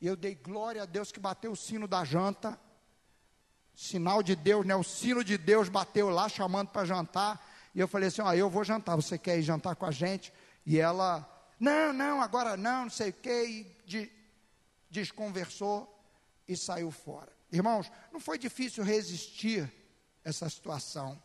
E 0.00 0.06
eu 0.06 0.14
dei 0.14 0.36
glória 0.36 0.84
a 0.84 0.86
Deus 0.86 1.10
que 1.10 1.18
bateu 1.18 1.50
o 1.50 1.56
sino 1.56 1.88
da 1.88 2.04
janta, 2.04 2.56
sinal 3.80 4.22
de 4.22 4.36
Deus, 4.36 4.66
né? 4.66 4.76
O 4.76 4.84
sino 4.84 5.24
de 5.24 5.38
Deus 5.38 5.70
bateu 5.70 6.10
lá 6.10 6.28
chamando 6.28 6.68
para 6.68 6.84
jantar. 6.84 7.42
E 7.74 7.80
eu 7.80 7.88
falei 7.88 8.08
assim: 8.08 8.20
Ó, 8.20 8.30
eu 8.34 8.50
vou 8.50 8.62
jantar, 8.62 8.94
você 8.94 9.16
quer 9.16 9.38
ir 9.38 9.42
jantar 9.42 9.74
com 9.74 9.86
a 9.86 9.90
gente? 9.90 10.30
E 10.66 10.78
ela, 10.78 11.26
não, 11.58 11.90
não, 11.90 12.20
agora 12.20 12.58
não, 12.58 12.82
não 12.82 12.90
sei 12.90 13.08
o 13.08 13.12
quê. 13.14 13.46
E 13.48 13.76
de, 13.86 14.12
desconversou 14.90 15.88
e 16.46 16.54
saiu 16.58 16.90
fora. 16.90 17.32
Irmãos, 17.50 17.90
não 18.12 18.20
foi 18.20 18.36
difícil 18.36 18.84
resistir 18.84 19.72
essa 20.22 20.48
situação. 20.50 21.20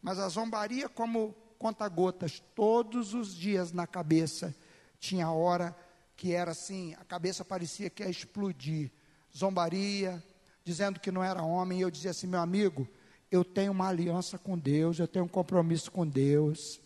Mas 0.00 0.18
a 0.18 0.28
zombaria, 0.30 0.88
como 0.88 1.34
conta-gotas, 1.58 2.42
todos 2.54 3.12
os 3.12 3.34
dias 3.34 3.72
na 3.72 3.86
cabeça, 3.86 4.56
tinha 4.98 5.30
hora 5.30 5.76
que 6.16 6.32
era 6.32 6.52
assim, 6.52 6.94
a 6.94 7.04
cabeça 7.04 7.44
parecia 7.44 7.90
que 7.90 8.02
ia 8.02 8.08
explodir. 8.08 8.90
Zombaria, 9.36 10.22
dizendo 10.64 10.98
que 10.98 11.10
não 11.10 11.22
era 11.22 11.42
homem, 11.42 11.78
e 11.78 11.82
eu 11.82 11.90
dizia 11.90 12.10
assim: 12.10 12.26
meu 12.26 12.40
amigo, 12.40 12.88
eu 13.30 13.44
tenho 13.44 13.72
uma 13.72 13.88
aliança 13.88 14.38
com 14.38 14.58
Deus, 14.58 14.98
eu 14.98 15.06
tenho 15.06 15.26
um 15.26 15.28
compromisso 15.28 15.90
com 15.90 16.06
Deus. 16.06 16.80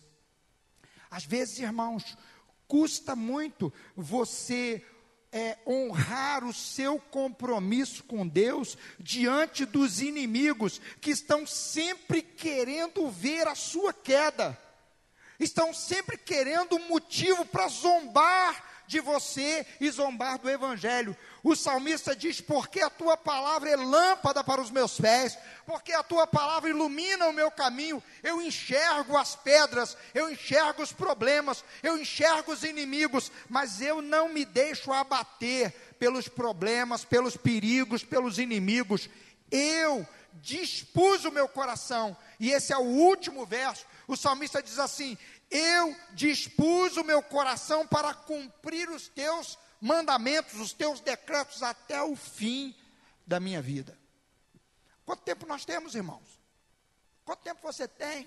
Às 1.09 1.25
vezes, 1.25 1.59
irmãos, 1.59 2.17
custa 2.67 3.15
muito 3.15 3.73
você 3.95 4.85
é, 5.31 5.57
honrar 5.65 6.43
o 6.43 6.53
seu 6.53 6.99
compromisso 6.99 8.03
com 8.03 8.27
Deus 8.27 8.77
diante 8.99 9.65
dos 9.65 10.01
inimigos 10.01 10.81
que 10.99 11.11
estão 11.11 11.47
sempre 11.47 12.21
querendo 12.21 13.09
ver 13.09 13.47
a 13.47 13.55
sua 13.55 13.93
queda, 13.93 14.59
estão 15.39 15.73
sempre 15.73 16.17
querendo 16.17 16.75
um 16.75 16.89
motivo 16.89 17.45
para 17.45 17.67
zombar 17.67 18.68
de 18.89 18.99
você 18.99 19.67
e 19.79 19.87
zombar 19.91 20.39
do 20.39 20.49
Evangelho. 20.49 21.15
O 21.43 21.55
salmista 21.55 22.15
diz: 22.15 22.41
Porque 22.41 22.81
a 22.81 22.89
tua 22.89 23.15
palavra 23.15 23.69
é 23.69 23.75
lâmpada 23.75 24.43
para 24.43 24.59
os 24.59 24.71
meus 24.71 24.99
pés, 24.99 25.37
porque 25.63 25.93
a 25.93 26.01
tua 26.01 26.25
palavra 26.25 26.71
ilumina 26.71 27.27
o 27.27 27.33
meu 27.33 27.51
caminho. 27.51 28.01
Eu 28.23 28.41
enxergo 28.41 29.15
as 29.15 29.35
pedras, 29.35 29.95
eu 30.11 30.27
enxergo 30.27 30.81
os 30.81 30.91
problemas, 30.91 31.63
eu 31.83 31.99
enxergo 31.99 32.51
os 32.51 32.63
inimigos, 32.63 33.31
mas 33.47 33.79
eu 33.79 34.01
não 34.01 34.27
me 34.27 34.43
deixo 34.43 34.91
abater 34.91 35.71
pelos 35.99 36.27
problemas, 36.27 37.05
pelos 37.05 37.37
perigos, 37.37 38.03
pelos 38.03 38.39
inimigos. 38.39 39.07
Eu 39.51 40.05
dispus 40.41 41.25
o 41.25 41.31
meu 41.31 41.47
coração, 41.47 42.17
e 42.39 42.51
esse 42.51 42.73
é 42.73 42.77
o 42.77 42.81
último 42.81 43.45
verso. 43.45 43.85
O 44.07 44.17
salmista 44.17 44.63
diz 44.63 44.79
assim: 44.79 45.15
eu 45.49 45.95
dispus 46.13 46.97
o 46.97 47.03
meu 47.03 47.23
coração 47.23 47.87
para 47.87 48.13
cumprir 48.13 48.89
os 48.89 49.07
teus 49.07 49.57
mandamentos, 49.81 50.59
os 50.59 50.73
teus 50.73 50.99
decretos 50.99 51.63
até 51.63 52.01
o 52.01 52.15
fim 52.15 52.75
da 53.25 53.39
minha 53.39 53.61
vida. 53.61 53.97
Quanto 55.05 55.23
tempo 55.23 55.47
nós 55.47 55.65
temos, 55.65 55.95
irmãos? 55.95 56.39
Quanto 57.25 57.41
tempo 57.41 57.61
você 57.61 57.87
tem? 57.87 58.25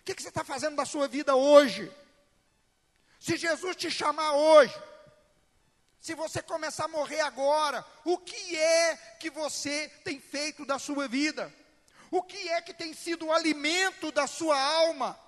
O 0.00 0.04
que, 0.04 0.20
você 0.20 0.28
está 0.28 0.44
fazendo 0.44 0.76
da 0.76 0.84
sua 0.84 1.08
vida 1.08 1.34
hoje? 1.34 1.90
Se 3.18 3.36
Jesus 3.36 3.74
te 3.74 3.90
chamar 3.90 4.32
hoje, 4.32 4.74
se 5.98 6.14
você 6.14 6.42
começar 6.42 6.84
a 6.84 6.88
morrer 6.88 7.20
agora, 7.20 7.84
o 8.04 8.18
que 8.18 8.56
é 8.56 8.96
que 9.18 9.30
você 9.30 9.88
tem 10.04 10.20
feito 10.20 10.66
da 10.66 10.78
sua 10.78 11.08
vida? 11.08 11.52
O 12.10 12.22
que 12.22 12.48
é 12.50 12.60
que 12.60 12.74
tem 12.74 12.92
sido 12.92 13.26
o 13.26 13.32
alimento 13.32 14.12
da 14.12 14.26
sua 14.26 14.60
alma? 14.60 15.18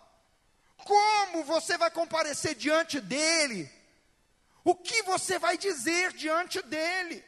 Como 0.85 1.45
você 1.45 1.77
vai 1.77 1.91
comparecer 1.91 2.55
diante 2.55 3.01
dele? 3.01 3.71
O 4.65 4.75
que 4.75 5.03
você 5.03 5.39
vai 5.39 5.57
dizer 5.57 6.13
diante 6.13 6.61
dele? 6.63 7.25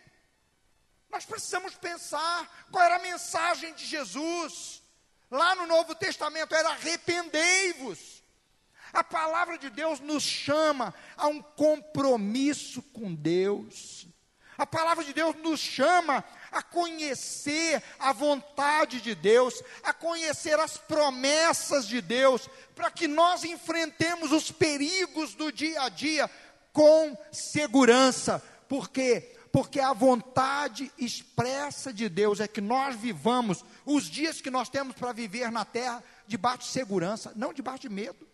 Nós 1.11 1.25
precisamos 1.25 1.75
pensar 1.75 2.67
qual 2.71 2.85
era 2.85 2.97
a 2.97 3.03
mensagem 3.03 3.73
de 3.75 3.87
Jesus. 3.87 4.83
Lá 5.31 5.55
no 5.55 5.67
Novo 5.67 5.95
Testamento 5.95 6.55
era 6.55 6.71
arrependei-vos. 6.71 8.23
A 8.93 9.05
palavra 9.05 9.59
de 9.59 9.69
Deus 9.71 10.01
nos 10.01 10.23
chama 10.23 10.95
a 11.17 11.27
um 11.27 11.43
compromisso 11.43 12.83
com 12.83 13.15
Deus. 13.15 14.07
A 14.57 14.67
palavra 14.67 15.05
de 15.05 15.13
Deus 15.13 15.37
nos 15.37 15.61
chama 15.61 16.25
a 16.51 16.63
conhecer 16.63 17.83
a 17.99 18.13
vontade 18.13 19.01
de 19.01 19.15
Deus, 19.15 19.63
a 19.83 19.93
conhecer 19.93 20.59
as 20.59 20.77
promessas 20.77 21.87
de 21.87 22.01
Deus, 22.01 22.49
para 22.75 22.91
que 22.91 23.09
nós 23.09 23.45
enfrentemos 23.45 24.33
os 24.33 24.51
perigos 24.51 25.35
do 25.35 25.53
dia 25.53 25.83
a 25.83 25.89
dia 25.89 26.31
com 26.73 27.17
segurança. 27.33 28.43
Por 28.69 28.89
quê? 28.91 29.35
Porque 29.53 29.81
a 29.81 29.93
vontade 29.93 30.93
expressa 30.99 31.93
de 31.93 32.09
Deus 32.09 32.41
é 32.41 32.47
que 32.47 32.61
nós 32.61 32.95
vivamos 32.97 33.65
os 33.85 34.05
dias 34.05 34.41
que 34.41 34.51
nós 34.51 34.69
temos 34.69 34.95
para 34.95 35.13
viver 35.13 35.51
na 35.51 35.65
terra 35.65 36.05
debaixo 36.27 36.65
de 36.65 36.69
segurança, 36.69 37.33
não 37.35 37.53
debaixo 37.53 37.81
de 37.81 37.89
medo. 37.89 38.29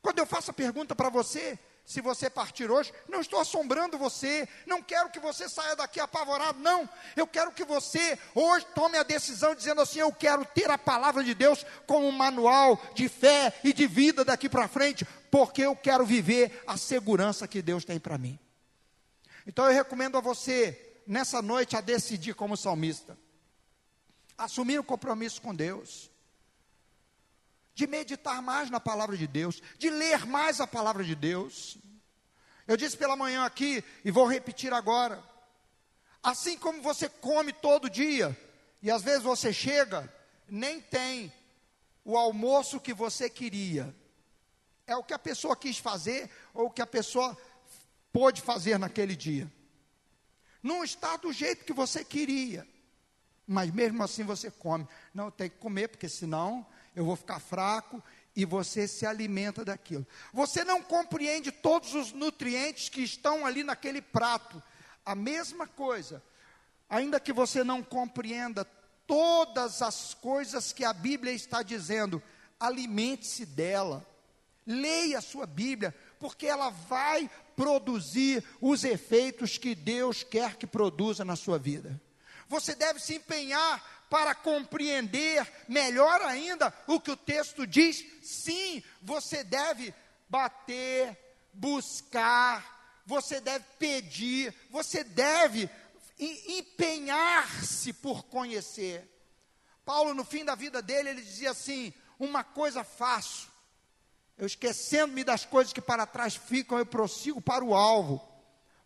Quando 0.00 0.18
eu 0.18 0.26
faço 0.26 0.50
a 0.50 0.54
pergunta 0.54 0.94
para 0.94 1.10
você, 1.10 1.58
se 1.90 2.00
você 2.00 2.30
partir 2.30 2.70
hoje, 2.70 2.94
não 3.08 3.20
estou 3.20 3.40
assombrando 3.40 3.98
você, 3.98 4.48
não 4.64 4.80
quero 4.80 5.10
que 5.10 5.18
você 5.18 5.48
saia 5.48 5.74
daqui 5.74 5.98
apavorado, 5.98 6.60
não. 6.60 6.88
Eu 7.16 7.26
quero 7.26 7.50
que 7.50 7.64
você 7.64 8.16
hoje 8.32 8.64
tome 8.76 8.96
a 8.96 9.02
decisão 9.02 9.56
dizendo 9.56 9.80
assim: 9.80 9.98
eu 9.98 10.12
quero 10.12 10.44
ter 10.44 10.70
a 10.70 10.78
palavra 10.78 11.24
de 11.24 11.34
Deus 11.34 11.66
como 11.88 12.06
um 12.06 12.12
manual 12.12 12.80
de 12.94 13.08
fé 13.08 13.52
e 13.64 13.72
de 13.72 13.88
vida 13.88 14.24
daqui 14.24 14.48
para 14.48 14.68
frente, 14.68 15.04
porque 15.32 15.62
eu 15.62 15.74
quero 15.74 16.06
viver 16.06 16.62
a 16.64 16.76
segurança 16.76 17.48
que 17.48 17.60
Deus 17.60 17.84
tem 17.84 17.98
para 17.98 18.16
mim. 18.16 18.38
Então 19.44 19.64
eu 19.64 19.72
recomendo 19.72 20.16
a 20.16 20.20
você, 20.20 21.02
nessa 21.08 21.42
noite, 21.42 21.76
a 21.76 21.80
decidir 21.80 22.34
como 22.34 22.56
salmista, 22.56 23.18
assumir 24.38 24.78
o 24.78 24.82
um 24.82 24.84
compromisso 24.84 25.42
com 25.42 25.52
Deus 25.52 26.08
de 27.74 27.86
meditar 27.86 28.42
mais 28.42 28.70
na 28.70 28.80
palavra 28.80 29.16
de 29.16 29.26
Deus, 29.26 29.62
de 29.78 29.90
ler 29.90 30.26
mais 30.26 30.60
a 30.60 30.66
palavra 30.66 31.04
de 31.04 31.14
Deus. 31.14 31.78
Eu 32.66 32.76
disse 32.76 32.96
pela 32.96 33.16
manhã 33.16 33.44
aqui 33.44 33.82
e 34.04 34.10
vou 34.10 34.26
repetir 34.26 34.72
agora. 34.72 35.22
Assim 36.22 36.58
como 36.58 36.82
você 36.82 37.08
come 37.08 37.52
todo 37.52 37.88
dia, 37.88 38.36
e 38.82 38.90
às 38.90 39.02
vezes 39.02 39.22
você 39.22 39.52
chega, 39.52 40.12
nem 40.48 40.80
tem 40.80 41.32
o 42.04 42.16
almoço 42.16 42.80
que 42.80 42.92
você 42.92 43.30
queria. 43.30 43.94
É 44.86 44.96
o 44.96 45.04
que 45.04 45.14
a 45.14 45.18
pessoa 45.18 45.56
quis 45.56 45.78
fazer 45.78 46.30
ou 46.52 46.66
o 46.66 46.70
que 46.70 46.82
a 46.82 46.86
pessoa 46.86 47.36
pôde 48.12 48.42
fazer 48.42 48.78
naquele 48.78 49.14
dia. 49.14 49.50
Não 50.62 50.84
está 50.84 51.16
do 51.16 51.32
jeito 51.32 51.64
que 51.64 51.72
você 51.72 52.04
queria, 52.04 52.66
mas 53.46 53.70
mesmo 53.72 54.02
assim 54.02 54.24
você 54.24 54.50
come. 54.50 54.86
Não, 55.14 55.30
tem 55.30 55.48
que 55.48 55.56
comer, 55.56 55.88
porque 55.88 56.08
senão 56.08 56.66
eu 56.94 57.04
vou 57.04 57.16
ficar 57.16 57.40
fraco 57.40 58.02
e 58.34 58.44
você 58.44 58.86
se 58.86 59.06
alimenta 59.06 59.64
daquilo. 59.64 60.06
Você 60.32 60.64
não 60.64 60.82
compreende 60.82 61.50
todos 61.50 61.94
os 61.94 62.12
nutrientes 62.12 62.88
que 62.88 63.02
estão 63.02 63.44
ali 63.44 63.62
naquele 63.62 64.00
prato. 64.00 64.62
A 65.04 65.14
mesma 65.14 65.66
coisa, 65.66 66.22
ainda 66.88 67.20
que 67.20 67.32
você 67.32 67.64
não 67.64 67.82
compreenda 67.82 68.64
todas 69.06 69.82
as 69.82 70.14
coisas 70.14 70.72
que 70.72 70.84
a 70.84 70.92
Bíblia 70.92 71.32
está 71.32 71.62
dizendo, 71.62 72.22
alimente-se 72.58 73.44
dela. 73.44 74.06
Leia 74.66 75.18
a 75.18 75.22
sua 75.22 75.46
Bíblia, 75.46 75.94
porque 76.20 76.46
ela 76.46 76.70
vai 76.70 77.28
produzir 77.56 78.44
os 78.60 78.84
efeitos 78.84 79.58
que 79.58 79.74
Deus 79.74 80.22
quer 80.22 80.56
que 80.56 80.66
produza 80.66 81.24
na 81.24 81.34
sua 81.34 81.58
vida. 81.58 82.00
Você 82.48 82.74
deve 82.74 83.00
se 83.00 83.14
empenhar 83.14 83.99
para 84.10 84.34
compreender 84.34 85.50
melhor 85.68 86.20
ainda 86.22 86.74
o 86.88 87.00
que 87.00 87.12
o 87.12 87.16
texto 87.16 87.64
diz, 87.64 88.04
sim, 88.20 88.82
você 89.00 89.44
deve 89.44 89.94
bater, 90.28 91.16
buscar, 91.54 93.02
você 93.06 93.40
deve 93.40 93.64
pedir, 93.78 94.52
você 94.68 95.04
deve 95.04 95.70
empenhar-se 96.18 97.92
por 97.92 98.24
conhecer. 98.24 99.08
Paulo, 99.84 100.12
no 100.12 100.24
fim 100.24 100.44
da 100.44 100.54
vida 100.54 100.82
dele, 100.82 101.10
ele 101.10 101.22
dizia 101.22 101.52
assim: 101.52 101.92
Uma 102.18 102.44
coisa 102.44 102.84
faço, 102.84 103.48
eu 104.36 104.46
esquecendo-me 104.46 105.24
das 105.24 105.44
coisas 105.44 105.72
que 105.72 105.80
para 105.80 106.06
trás 106.06 106.34
ficam, 106.34 106.78
eu 106.78 106.86
prossigo 106.86 107.40
para 107.40 107.64
o 107.64 107.74
alvo, 107.74 108.20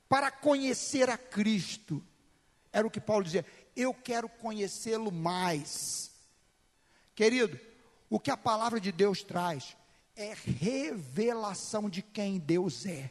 para 0.08 0.30
conhecer 0.30 1.10
a 1.10 1.18
Cristo. 1.18 2.02
Era 2.72 2.87
o 2.87 2.90
que 2.90 3.00
Paulo 3.00 3.24
dizia: 3.24 3.44
Eu 3.76 3.92
quero 3.92 4.28
conhecê-lo 4.28 5.10
mais. 5.10 6.10
Querido, 7.14 7.58
o 8.08 8.20
que 8.20 8.30
a 8.30 8.37
palavra 8.37 8.80
de 8.80 8.92
Deus 8.92 9.22
traz 9.22 9.76
é 10.16 10.34
revelação 10.34 11.90
de 11.90 12.02
quem 12.02 12.38
Deus 12.38 12.87
é, 12.87 13.10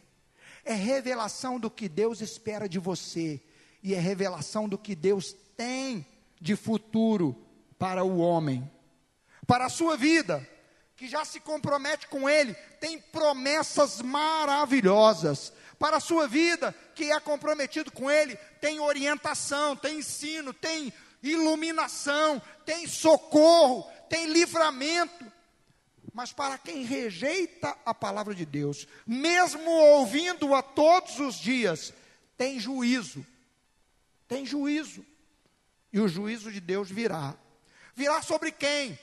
é 0.63 0.73
revelação 0.73 1.59
do 1.59 1.69
que 1.69 1.89
Deus 1.89 2.21
espera 2.21 2.69
de 2.69 2.79
você, 2.79 3.41
e 3.81 3.93
é 3.93 3.99
revelação 3.99 4.69
do 4.69 4.77
que 4.77 4.95
Deus 4.95 5.35
tem 5.57 6.05
de 6.39 6.55
futuro 6.55 7.35
para 7.77 8.03
o 8.03 8.17
homem, 8.19 8.69
para 9.45 9.65
a 9.65 9.69
sua 9.69 9.97
vida, 9.97 10.47
que 10.95 11.07
já 11.07 11.25
se 11.25 11.39
compromete 11.41 12.07
com 12.07 12.29
Ele, 12.29 12.53
tem 12.79 12.97
promessas 12.99 14.01
maravilhosas. 14.01 15.51
Para 15.83 15.97
a 15.97 15.99
sua 15.99 16.29
vida, 16.29 16.73
que 16.95 17.11
é 17.11 17.19
comprometido 17.19 17.91
com 17.91 18.09
Ele, 18.09 18.37
tem 18.61 18.79
orientação, 18.79 19.75
tem 19.75 19.97
ensino, 19.97 20.53
tem 20.53 20.93
iluminação, 21.21 22.41
tem 22.65 22.87
socorro, 22.87 23.83
tem 24.09 24.27
livramento. 24.27 25.29
Mas 26.13 26.31
para 26.31 26.57
quem 26.57 26.85
rejeita 26.85 27.77
a 27.85 27.93
palavra 27.93 28.33
de 28.33 28.45
Deus, 28.45 28.87
mesmo 29.05 29.69
ouvindo-a 29.69 30.61
todos 30.61 31.19
os 31.19 31.35
dias, 31.35 31.93
tem 32.37 32.61
juízo. 32.61 33.25
Tem 34.25 34.45
juízo. 34.45 35.05
E 35.91 35.99
o 35.99 36.07
juízo 36.07 36.49
de 36.49 36.61
Deus 36.61 36.89
virá. 36.89 37.35
Virá 37.93 38.21
sobre 38.21 38.53
quem? 38.53 38.97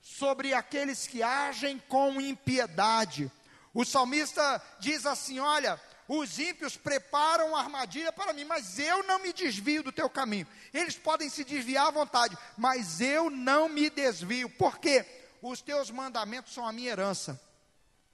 Sobre 0.00 0.54
aqueles 0.54 1.06
que 1.06 1.22
agem 1.22 1.78
com 1.90 2.18
impiedade. 2.18 3.30
O 3.74 3.84
salmista 3.84 4.62
diz 4.80 5.06
assim: 5.06 5.38
Olha, 5.38 5.78
os 6.18 6.38
ímpios 6.38 6.76
preparam 6.76 7.54
armadilha 7.54 8.12
para 8.12 8.32
mim, 8.32 8.44
mas 8.44 8.78
eu 8.78 9.02
não 9.04 9.18
me 9.20 9.32
desvio 9.32 9.82
do 9.82 9.92
teu 9.92 10.10
caminho. 10.10 10.46
Eles 10.74 10.96
podem 10.96 11.28
se 11.28 11.44
desviar 11.44 11.86
à 11.86 11.90
vontade, 11.90 12.36
mas 12.56 13.00
eu 13.00 13.30
não 13.30 13.68
me 13.68 13.88
desvio. 13.88 14.50
Por 14.50 14.78
quê? 14.78 15.06
os 15.42 15.62
teus 15.62 15.90
mandamentos 15.90 16.52
são 16.52 16.66
a 16.66 16.72
minha 16.72 16.90
herança, 16.90 17.40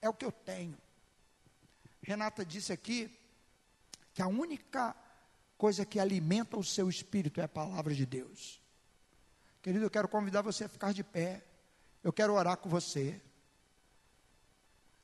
é 0.00 0.08
o 0.08 0.14
que 0.14 0.24
eu 0.24 0.32
tenho. 0.32 0.76
Renata 2.02 2.44
disse 2.44 2.72
aqui 2.72 3.10
que 4.14 4.22
a 4.22 4.28
única 4.28 4.94
coisa 5.58 5.84
que 5.84 5.98
alimenta 5.98 6.56
o 6.56 6.64
seu 6.64 6.88
espírito 6.88 7.40
é 7.40 7.44
a 7.44 7.48
palavra 7.48 7.94
de 7.94 8.06
Deus. 8.06 8.62
Querido, 9.60 9.84
eu 9.84 9.90
quero 9.90 10.08
convidar 10.08 10.42
você 10.42 10.64
a 10.64 10.68
ficar 10.68 10.92
de 10.92 11.02
pé. 11.02 11.42
Eu 12.04 12.12
quero 12.12 12.34
orar 12.34 12.56
com 12.58 12.68
você. 12.68 13.20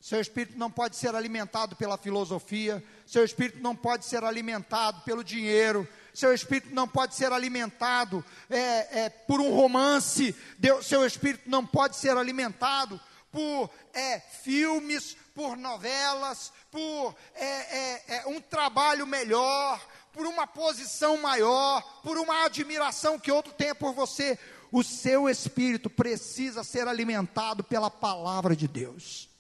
Seu 0.03 0.21
espírito 0.21 0.59
não 0.59 0.69
pode 0.69 0.97
ser 0.97 1.15
alimentado 1.15 1.77
pela 1.77 1.97
filosofia, 1.97 2.83
seu 3.07 3.25
espírito 3.25 3.61
não 3.61 3.77
pode 3.77 4.05
ser 4.05 4.25
alimentado 4.25 5.01
pelo 5.03 5.23
dinheiro, 5.23 5.87
seu 6.13 6.35
espírito 6.35 6.75
não 6.75 6.89
pode 6.89 7.15
ser 7.15 7.33
alimentado 7.33 8.25
é, 8.51 9.05
é, 9.05 9.09
por 9.09 9.41
um 9.41 9.55
romance, 9.55 10.35
seu 10.83 11.07
espírito 11.07 11.49
não 11.49 11.65
pode 11.65 11.95
ser 11.95 12.17
alimentado 12.17 13.01
por 13.31 13.71
é, 13.95 14.19
filmes, 14.19 15.17
por 15.37 15.57
novelas, 15.57 16.53
por 16.69 17.15
é, 17.37 17.47
é, 17.47 18.03
é, 18.09 18.27
um 18.27 18.41
trabalho 18.41 19.07
melhor, 19.07 19.81
por 20.13 20.27
uma 20.27 20.49
posição 20.49 21.17
maior, 21.17 21.81
por 22.03 22.19
uma 22.19 22.45
admiração 22.45 23.21
que 23.21 23.31
outro 23.31 23.53
tenha 23.53 23.73
por 23.73 23.95
você. 23.95 24.37
O 24.73 24.83
seu 24.83 25.29
espírito 25.29 25.89
precisa 25.89 26.65
ser 26.65 26.89
alimentado 26.89 27.63
pela 27.63 27.89
palavra 27.89 28.57
de 28.57 28.67
Deus. 28.67 29.31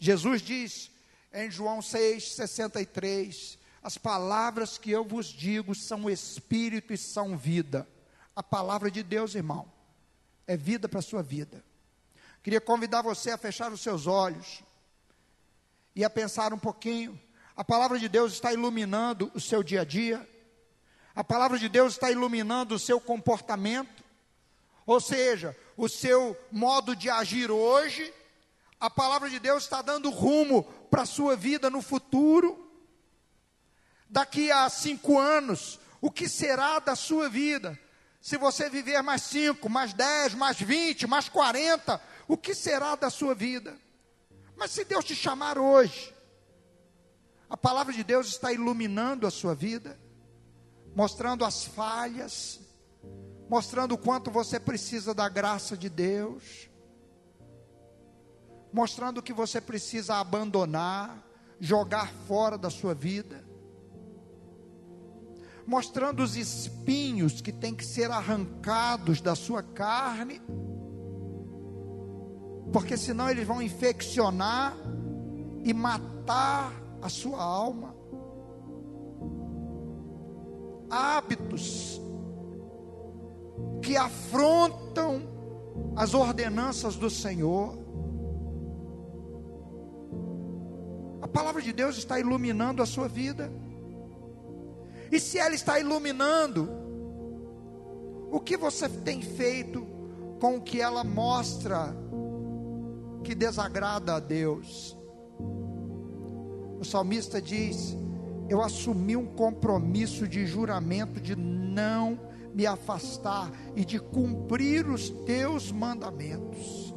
Jesus 0.00 0.40
diz 0.40 0.90
em 1.30 1.50
João 1.50 1.80
6,63: 1.80 3.58
As 3.82 3.98
palavras 3.98 4.78
que 4.78 4.90
eu 4.90 5.04
vos 5.04 5.26
digo 5.26 5.74
são 5.74 6.08
espírito 6.08 6.94
e 6.94 6.98
são 6.98 7.36
vida. 7.36 7.86
A 8.34 8.42
palavra 8.42 8.90
de 8.90 9.02
Deus, 9.02 9.34
irmão, 9.34 9.70
é 10.46 10.56
vida 10.56 10.88
para 10.88 11.00
a 11.00 11.02
sua 11.02 11.22
vida. 11.22 11.62
Queria 12.42 12.62
convidar 12.62 13.02
você 13.02 13.30
a 13.30 13.36
fechar 13.36 13.70
os 13.70 13.82
seus 13.82 14.06
olhos 14.06 14.62
e 15.94 16.02
a 16.02 16.08
pensar 16.08 16.54
um 16.54 16.58
pouquinho. 16.58 17.20
A 17.54 17.62
palavra 17.62 17.98
de 17.98 18.08
Deus 18.08 18.32
está 18.32 18.54
iluminando 18.54 19.30
o 19.34 19.40
seu 19.40 19.62
dia 19.62 19.82
a 19.82 19.84
dia. 19.84 20.26
A 21.14 21.22
palavra 21.22 21.58
de 21.58 21.68
Deus 21.68 21.92
está 21.92 22.10
iluminando 22.10 22.74
o 22.74 22.78
seu 22.78 22.98
comportamento. 22.98 24.02
Ou 24.86 24.98
seja, 24.98 25.54
o 25.76 25.90
seu 25.90 26.34
modo 26.50 26.96
de 26.96 27.10
agir 27.10 27.50
hoje 27.50 28.14
a 28.80 28.88
palavra 28.88 29.28
de 29.28 29.38
Deus 29.38 29.64
está 29.64 29.82
dando 29.82 30.08
rumo 30.08 30.64
para 30.90 31.02
a 31.02 31.06
sua 31.06 31.36
vida 31.36 31.68
no 31.68 31.82
futuro. 31.82 32.66
Daqui 34.08 34.50
a 34.50 34.68
cinco 34.70 35.18
anos, 35.18 35.78
o 36.00 36.10
que 36.10 36.28
será 36.28 36.78
da 36.78 36.96
sua 36.96 37.28
vida? 37.28 37.78
Se 38.22 38.38
você 38.38 38.70
viver 38.70 39.02
mais 39.02 39.22
cinco, 39.22 39.68
mais 39.68 39.92
dez, 39.92 40.34
mais 40.34 40.58
vinte, 40.58 41.06
mais 41.06 41.28
quarenta, 41.28 42.00
o 42.26 42.38
que 42.38 42.54
será 42.54 42.96
da 42.96 43.10
sua 43.10 43.34
vida? 43.34 43.78
Mas 44.56 44.70
se 44.70 44.84
Deus 44.84 45.04
te 45.04 45.14
chamar 45.14 45.58
hoje, 45.58 46.14
a 47.48 47.56
palavra 47.56 47.92
de 47.92 48.02
Deus 48.02 48.28
está 48.28 48.50
iluminando 48.52 49.26
a 49.26 49.30
sua 49.30 49.54
vida, 49.54 50.00
mostrando 50.94 51.44
as 51.44 51.64
falhas, 51.64 52.60
mostrando 53.48 53.92
o 53.92 53.98
quanto 53.98 54.30
você 54.30 54.58
precisa 54.58 55.12
da 55.12 55.28
graça 55.28 55.76
de 55.76 55.88
Deus 55.88 56.69
mostrando 58.72 59.22
que 59.22 59.32
você 59.32 59.60
precisa 59.60 60.16
abandonar, 60.16 61.26
jogar 61.58 62.10
fora 62.26 62.56
da 62.56 62.70
sua 62.70 62.94
vida, 62.94 63.44
mostrando 65.66 66.22
os 66.22 66.36
espinhos 66.36 67.40
que 67.40 67.52
têm 67.52 67.74
que 67.74 67.84
ser 67.84 68.10
arrancados 68.10 69.20
da 69.20 69.34
sua 69.34 69.62
carne, 69.62 70.40
porque 72.72 72.96
senão 72.96 73.28
eles 73.28 73.46
vão 73.46 73.60
infeccionar 73.60 74.76
e 75.64 75.72
matar 75.72 76.72
a 77.02 77.08
sua 77.08 77.42
alma. 77.42 77.94
Hábitos 80.88 82.00
que 83.82 83.96
afrontam 83.96 85.22
as 85.96 86.14
ordenanças 86.14 86.96
do 86.96 87.10
Senhor. 87.10 87.78
Palavra 91.28 91.60
de 91.60 91.72
Deus 91.72 91.96
está 91.96 92.18
iluminando 92.18 92.82
a 92.82 92.86
sua 92.86 93.08
vida. 93.08 93.50
E 95.10 95.18
se 95.18 95.38
ela 95.38 95.54
está 95.54 95.78
iluminando, 95.78 96.68
o 98.30 98.38
que 98.38 98.56
você 98.56 98.88
tem 98.88 99.20
feito 99.20 99.86
com 100.40 100.56
o 100.56 100.62
que 100.62 100.80
ela 100.80 101.02
mostra 101.02 101.94
que 103.24 103.34
desagrada 103.34 104.14
a 104.14 104.20
Deus? 104.20 104.96
O 106.80 106.84
salmista 106.84 107.42
diz: 107.42 107.96
Eu 108.48 108.62
assumi 108.62 109.16
um 109.16 109.26
compromisso 109.26 110.26
de 110.26 110.46
juramento 110.46 111.20
de 111.20 111.36
não 111.36 112.18
me 112.54 112.66
afastar 112.66 113.50
e 113.76 113.84
de 113.84 113.98
cumprir 113.98 114.88
os 114.88 115.10
teus 115.10 115.70
mandamentos. 115.70 116.94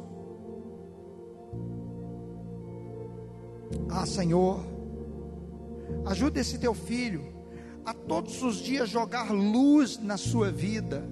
Ah, 3.90 4.06
Senhor, 4.06 4.60
ajuda 6.06 6.40
esse 6.40 6.58
teu 6.58 6.74
filho 6.74 7.32
a 7.84 7.92
todos 7.92 8.42
os 8.42 8.56
dias 8.56 8.88
jogar 8.88 9.30
luz 9.30 9.98
na 9.98 10.16
sua 10.16 10.50
vida, 10.50 11.06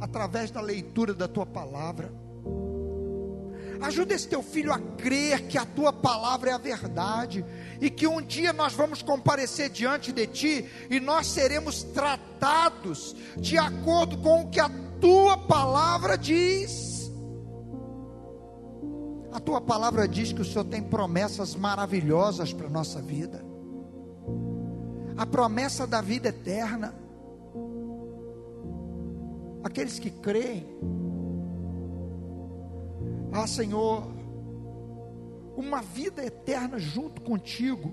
através 0.00 0.50
da 0.50 0.60
leitura 0.60 1.12
da 1.12 1.28
tua 1.28 1.44
palavra. 1.44 2.12
Ajuda 3.80 4.14
esse 4.14 4.26
teu 4.26 4.42
filho 4.42 4.72
a 4.72 4.78
crer 4.78 5.46
que 5.46 5.56
a 5.56 5.64
tua 5.64 5.92
palavra 5.92 6.50
é 6.50 6.52
a 6.52 6.58
verdade 6.58 7.44
e 7.80 7.88
que 7.88 8.08
um 8.08 8.20
dia 8.20 8.52
nós 8.52 8.72
vamos 8.72 9.02
comparecer 9.02 9.70
diante 9.70 10.10
de 10.10 10.26
ti 10.26 10.64
e 10.90 10.98
nós 10.98 11.28
seremos 11.28 11.84
tratados 11.84 13.14
de 13.36 13.56
acordo 13.56 14.18
com 14.18 14.42
o 14.42 14.50
que 14.50 14.58
a 14.58 14.70
tua 15.00 15.38
palavra 15.38 16.18
diz. 16.18 16.87
A 19.32 19.38
tua 19.38 19.60
palavra 19.60 20.08
diz 20.08 20.32
que 20.32 20.40
o 20.40 20.44
Senhor 20.44 20.64
tem 20.64 20.82
promessas 20.82 21.54
maravilhosas 21.54 22.52
para 22.52 22.66
a 22.66 22.70
nossa 22.70 23.00
vida. 23.00 23.44
A 25.16 25.26
promessa 25.26 25.86
da 25.86 26.00
vida 26.00 26.28
eterna. 26.28 26.94
Aqueles 29.62 29.98
que 29.98 30.10
creem. 30.10 30.66
Ah, 33.32 33.46
Senhor, 33.46 34.04
uma 35.56 35.82
vida 35.82 36.24
eterna 36.24 36.78
junto 36.78 37.20
contigo, 37.20 37.92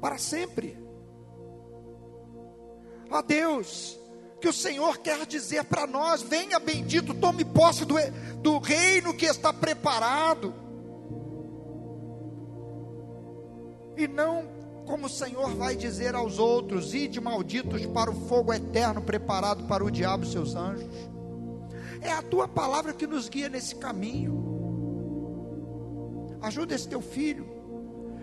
para 0.00 0.16
sempre. 0.16 0.78
Ah, 3.10 3.20
Deus, 3.20 3.98
que 4.42 4.48
o 4.48 4.52
Senhor 4.52 4.98
quer 4.98 5.24
dizer 5.24 5.62
para 5.64 5.86
nós: 5.86 6.20
venha 6.20 6.58
bendito, 6.58 7.14
tome 7.14 7.44
posse 7.44 7.84
do, 7.84 7.94
do 8.42 8.58
reino 8.58 9.14
que 9.14 9.24
está 9.24 9.52
preparado. 9.52 10.52
E 13.96 14.08
não 14.08 14.60
como 14.84 15.06
o 15.06 15.08
Senhor 15.08 15.54
vai 15.54 15.76
dizer 15.76 16.16
aos 16.16 16.40
outros: 16.40 16.92
ide 16.92 17.20
malditos 17.20 17.86
para 17.86 18.10
o 18.10 18.26
fogo 18.26 18.52
eterno 18.52 19.00
preparado 19.00 19.64
para 19.68 19.84
o 19.84 19.90
diabo 19.90 20.24
e 20.24 20.32
seus 20.32 20.56
anjos. 20.56 20.90
É 22.00 22.10
a 22.10 22.20
tua 22.20 22.48
palavra 22.48 22.92
que 22.92 23.06
nos 23.06 23.28
guia 23.28 23.48
nesse 23.48 23.76
caminho. 23.76 24.50
Ajuda 26.40 26.74
esse 26.74 26.88
teu 26.88 27.00
filho 27.00 27.61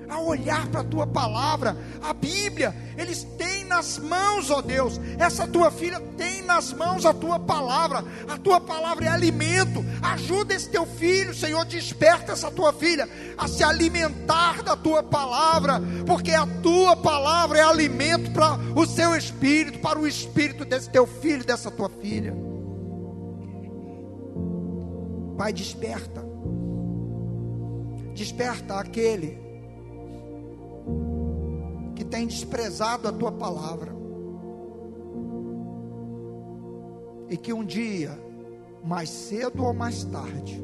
a 0.09 0.19
olhar 0.19 0.67
para 0.67 0.81
a 0.81 0.83
tua 0.83 1.05
palavra. 1.05 1.77
A 2.01 2.13
Bíblia, 2.13 2.75
eles 2.97 3.23
têm 3.37 3.63
nas 3.65 3.99
mãos, 3.99 4.49
ó 4.49 4.61
Deus. 4.61 4.99
Essa 5.17 5.47
tua 5.47 5.69
filha 5.69 5.99
tem 6.17 6.41
nas 6.41 6.73
mãos 6.73 7.05
a 7.05 7.13
tua 7.13 7.39
palavra. 7.39 8.03
A 8.27 8.37
tua 8.37 8.59
palavra 8.59 9.05
é 9.05 9.07
alimento. 9.09 9.85
Ajuda 10.01 10.53
esse 10.53 10.69
teu 10.69 10.85
filho, 10.85 11.33
Senhor, 11.33 11.63
desperta 11.65 12.31
essa 12.31 12.49
tua 12.49 12.73
filha 12.73 13.07
a 13.37 13.47
se 13.47 13.63
alimentar 13.63 14.63
da 14.63 14.75
tua 14.75 15.03
palavra, 15.03 15.81
porque 16.05 16.31
a 16.31 16.45
tua 16.61 16.95
palavra 16.95 17.59
é 17.59 17.61
alimento 17.61 18.31
para 18.31 18.57
o 18.75 18.85
seu 18.85 19.15
espírito, 19.15 19.79
para 19.79 19.99
o 19.99 20.07
espírito 20.07 20.65
desse 20.65 20.89
teu 20.89 21.05
filho, 21.05 21.45
dessa 21.45 21.69
tua 21.69 21.89
filha. 21.89 22.35
Pai, 25.37 25.53
desperta. 25.53 26.27
Desperta 28.13 28.75
aquele 28.75 29.48
que 31.95 32.05
tem 32.05 32.25
desprezado 32.25 33.07
a 33.07 33.11
tua 33.11 33.31
palavra. 33.31 33.93
E 37.29 37.35
que 37.35 37.51
um 37.51 37.65
dia, 37.65 38.17
mais 38.83 39.09
cedo 39.09 39.65
ou 39.65 39.73
mais 39.73 40.03
tarde, 40.05 40.63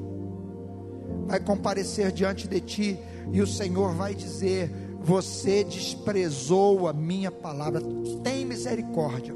vai 1.28 1.40
comparecer 1.40 2.12
diante 2.12 2.48
de 2.48 2.62
ti 2.62 3.00
e 3.32 3.42
o 3.42 3.48
Senhor 3.48 3.94
vai 3.94 4.16
dizer: 4.16 4.72
Você 5.02 5.64
desprezou 5.64 6.88
a 6.88 6.94
minha 6.94 7.32
palavra. 7.32 7.82
Tem 8.24 8.46
misericórdia. 8.46 9.36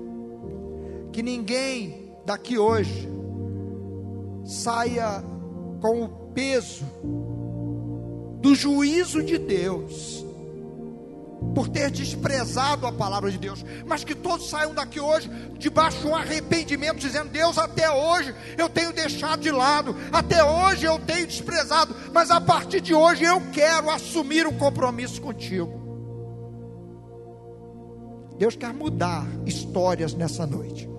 Que 1.12 1.22
ninguém 1.22 2.14
daqui 2.26 2.58
hoje 2.58 3.10
saia 4.46 5.24
com 5.82 6.04
o 6.04 6.10
peso 6.34 6.86
do 8.40 8.56
juízo 8.56 9.22
de 9.22 9.38
Deus 9.38 10.29
por 11.54 11.68
ter 11.68 11.90
desprezado 11.90 12.86
a 12.86 12.92
palavra 12.92 13.32
de 13.32 13.38
Deus, 13.38 13.64
mas 13.86 14.04
que 14.04 14.14
todos 14.14 14.50
saiam 14.50 14.74
daqui 14.74 15.00
hoje 15.00 15.30
debaixo 15.58 16.00
de 16.00 16.08
um 16.08 16.16
arrependimento, 16.16 16.98
dizendo: 16.98 17.30
Deus, 17.30 17.58
até 17.58 17.90
hoje 17.90 18.34
eu 18.58 18.70
tenho 18.70 18.94
deixado 18.94 19.42
de 19.42 19.52
lado, 19.52 19.96
até 20.12 20.44
hoje 20.44 20.86
eu 20.86 21.00
tenho 21.00 21.28
desprezado, 21.28 21.96
mas 22.14 22.30
a 22.30 22.40
partir 22.40 22.82
de 22.82 22.94
hoje 22.94 23.24
eu 23.24 23.42
quero 23.52 23.90
assumir 23.90 24.46
um 24.46 24.58
compromisso 24.58 25.22
contigo. 25.22 25.80
Deus 28.38 28.56
quer 28.56 28.74
mudar 28.74 29.28
histórias 29.46 30.14
nessa 30.14 30.48
noite. 30.48 30.90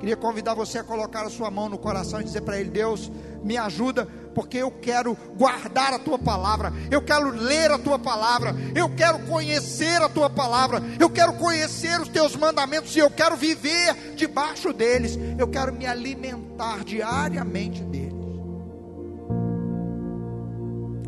Queria 0.00 0.16
convidar 0.16 0.54
você 0.54 0.78
a 0.78 0.84
colocar 0.84 1.26
a 1.26 1.28
sua 1.28 1.50
mão 1.50 1.68
no 1.68 1.76
coração 1.76 2.22
e 2.22 2.24
dizer 2.24 2.40
para 2.40 2.58
Ele: 2.58 2.70
Deus, 2.70 3.12
me 3.44 3.58
ajuda, 3.58 4.06
porque 4.34 4.56
eu 4.56 4.70
quero 4.70 5.14
guardar 5.36 5.92
a 5.92 5.98
tua 5.98 6.18
palavra, 6.18 6.72
eu 6.90 7.02
quero 7.02 7.28
ler 7.28 7.70
a 7.70 7.78
tua 7.78 7.98
palavra, 7.98 8.54
eu 8.74 8.88
quero 8.88 9.18
conhecer 9.26 10.00
a 10.00 10.08
tua 10.08 10.30
palavra, 10.30 10.82
eu 10.98 11.10
quero 11.10 11.34
conhecer 11.34 12.00
os 12.00 12.08
teus 12.08 12.34
mandamentos 12.34 12.96
e 12.96 12.98
eu 12.98 13.10
quero 13.10 13.36
viver 13.36 14.14
debaixo 14.16 14.72
deles, 14.72 15.18
eu 15.38 15.46
quero 15.46 15.70
me 15.70 15.86
alimentar 15.86 16.82
diariamente 16.82 17.82
deles. 17.84 18.10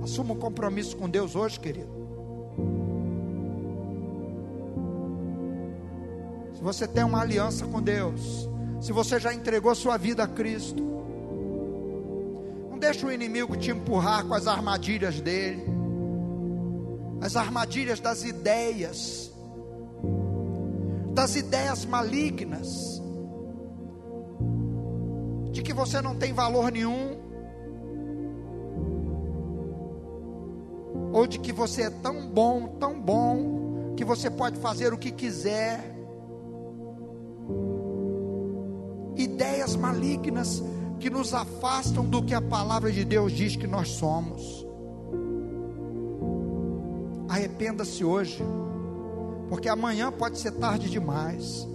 Assuma 0.03 0.35
um 0.35 0.39
compromisso 0.39 0.95
com 0.99 1.09
Deus 1.09 1.35
hoje, 1.35 1.59
querido. 1.59 2.03
Se 6.55 6.63
você 6.63 6.87
tem 6.87 7.03
uma 7.03 7.23
aliança 7.23 7.67
com 7.67 7.81
Deus, 7.81 8.52
se 8.83 8.93
você 8.93 9.21
já 9.21 9.33
entregou 9.33 9.73
sua 9.77 9.97
vida 9.97 10.25
a 10.25 10.27
Cristo, 10.27 10.83
não 12.69 12.77
deixe 12.81 13.07
o 13.07 13.13
inimigo 13.13 13.57
te 13.57 13.71
empurrar 13.71 14.27
com 14.27 14.35
as 14.35 14.49
armadilhas 14.49 15.21
dele, 15.21 15.65
as 17.21 17.37
armadilhas 17.37 18.01
das 18.01 18.25
ideias, 18.25 19.33
das 21.15 21.37
ideias 21.37 21.85
malignas, 21.85 23.01
de 25.53 25.63
que 25.63 25.73
você 25.73 26.03
não 26.03 26.17
tem 26.17 26.33
valor 26.33 26.73
nenhum, 26.73 27.21
ou 31.13 31.25
de 31.29 31.39
que 31.39 31.53
você 31.53 31.83
é 31.83 31.91
tão 31.91 32.27
bom, 32.27 32.67
tão 32.81 33.01
bom, 33.01 33.95
que 33.97 34.05
você 34.05 34.29
pode 34.29 34.59
fazer 34.59 34.93
o 34.93 34.99
que 34.99 35.13
quiser 35.13 35.92
ideias 39.73 39.77
malignas 39.77 40.63
que 41.01 41.11
nos 41.11 41.35
afastam 41.35 42.05
do 42.05 42.23
que 42.23 42.35
a 42.35 42.41
palavra 42.41 42.91
de 42.93 43.05
Deus 43.05 43.33
diz 43.33 43.57
que 43.57 43.67
nós 43.67 43.89
somos. 43.89 44.67
Arrependa-se 47.29 48.05
hoje, 48.05 48.43
porque 49.49 49.69
amanhã 49.69 50.13
pode 50.13 50.39
ser 50.39 50.53
tarde 50.53 50.91
demais. 50.91 51.67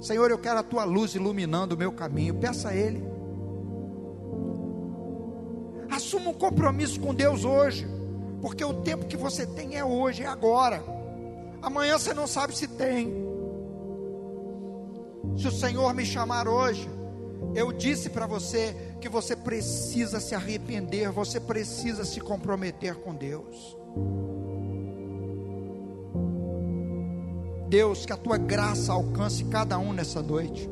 Senhor, 0.00 0.30
eu 0.30 0.38
quero 0.38 0.58
a 0.58 0.62
tua 0.62 0.84
luz 0.84 1.14
iluminando 1.14 1.74
o 1.74 1.78
meu 1.78 1.92
caminho. 1.92 2.34
Peça 2.34 2.68
a 2.68 2.74
Ele. 2.74 3.02
Assuma 5.90 6.30
um 6.30 6.34
compromisso 6.34 7.00
com 7.00 7.14
Deus 7.14 7.44
hoje, 7.44 7.86
porque 8.40 8.64
o 8.64 8.74
tempo 8.74 9.06
que 9.06 9.16
você 9.16 9.46
tem 9.46 9.76
é 9.76 9.84
hoje, 9.84 10.22
é 10.22 10.26
agora. 10.26 10.82
Amanhã 11.60 11.98
você 11.98 12.12
não 12.12 12.26
sabe 12.26 12.56
se 12.56 12.66
tem. 12.66 13.31
Se 15.36 15.48
o 15.48 15.52
Senhor 15.52 15.92
me 15.94 16.04
chamar 16.04 16.46
hoje, 16.46 16.88
eu 17.54 17.72
disse 17.72 18.08
para 18.10 18.26
você 18.26 18.74
que 19.00 19.08
você 19.08 19.34
precisa 19.34 20.20
se 20.20 20.34
arrepender, 20.34 21.10
você 21.10 21.40
precisa 21.40 22.04
se 22.04 22.20
comprometer 22.20 22.94
com 22.96 23.14
Deus. 23.14 23.76
Deus, 27.68 28.04
que 28.04 28.12
a 28.12 28.16
tua 28.16 28.36
graça 28.36 28.92
alcance 28.92 29.44
cada 29.44 29.78
um 29.78 29.92
nessa 29.92 30.22
noite. 30.22 30.68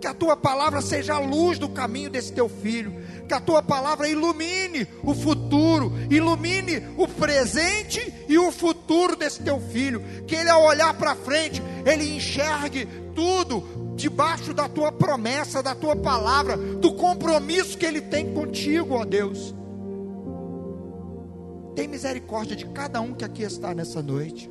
Que 0.00 0.06
a 0.06 0.14
tua 0.14 0.36
palavra 0.36 0.80
seja 0.80 1.14
a 1.14 1.18
luz 1.18 1.58
do 1.58 1.68
caminho 1.68 2.10
desse 2.10 2.32
teu 2.32 2.48
filho. 2.48 2.92
Que 3.28 3.34
a 3.34 3.40
tua 3.40 3.62
palavra 3.62 4.08
ilumine 4.08 4.86
o 5.02 5.14
futuro, 5.14 5.92
ilumine 6.10 6.82
o 6.96 7.06
presente 7.06 8.00
e 8.28 8.38
o 8.38 8.50
futuro 8.50 9.14
desse 9.14 9.42
teu 9.42 9.60
filho. 9.60 10.02
Que 10.26 10.34
ele, 10.34 10.48
ao 10.48 10.64
olhar 10.64 10.94
para 10.94 11.14
frente, 11.14 11.62
ele 11.84 12.16
enxergue 12.16 12.88
tudo 13.20 13.62
debaixo 13.96 14.54
da 14.54 14.66
tua 14.66 14.90
promessa, 14.90 15.62
da 15.62 15.74
tua 15.74 15.94
palavra, 15.94 16.56
do 16.56 16.94
compromisso 16.94 17.76
que 17.76 17.84
Ele 17.84 18.00
tem 18.00 18.32
contigo, 18.32 18.94
ó 18.94 19.04
Deus. 19.04 19.54
Tem 21.76 21.86
misericórdia 21.86 22.56
de 22.56 22.64
cada 22.64 22.98
um 23.02 23.12
que 23.12 23.22
aqui 23.22 23.42
está 23.42 23.74
nessa 23.74 24.02
noite, 24.02 24.50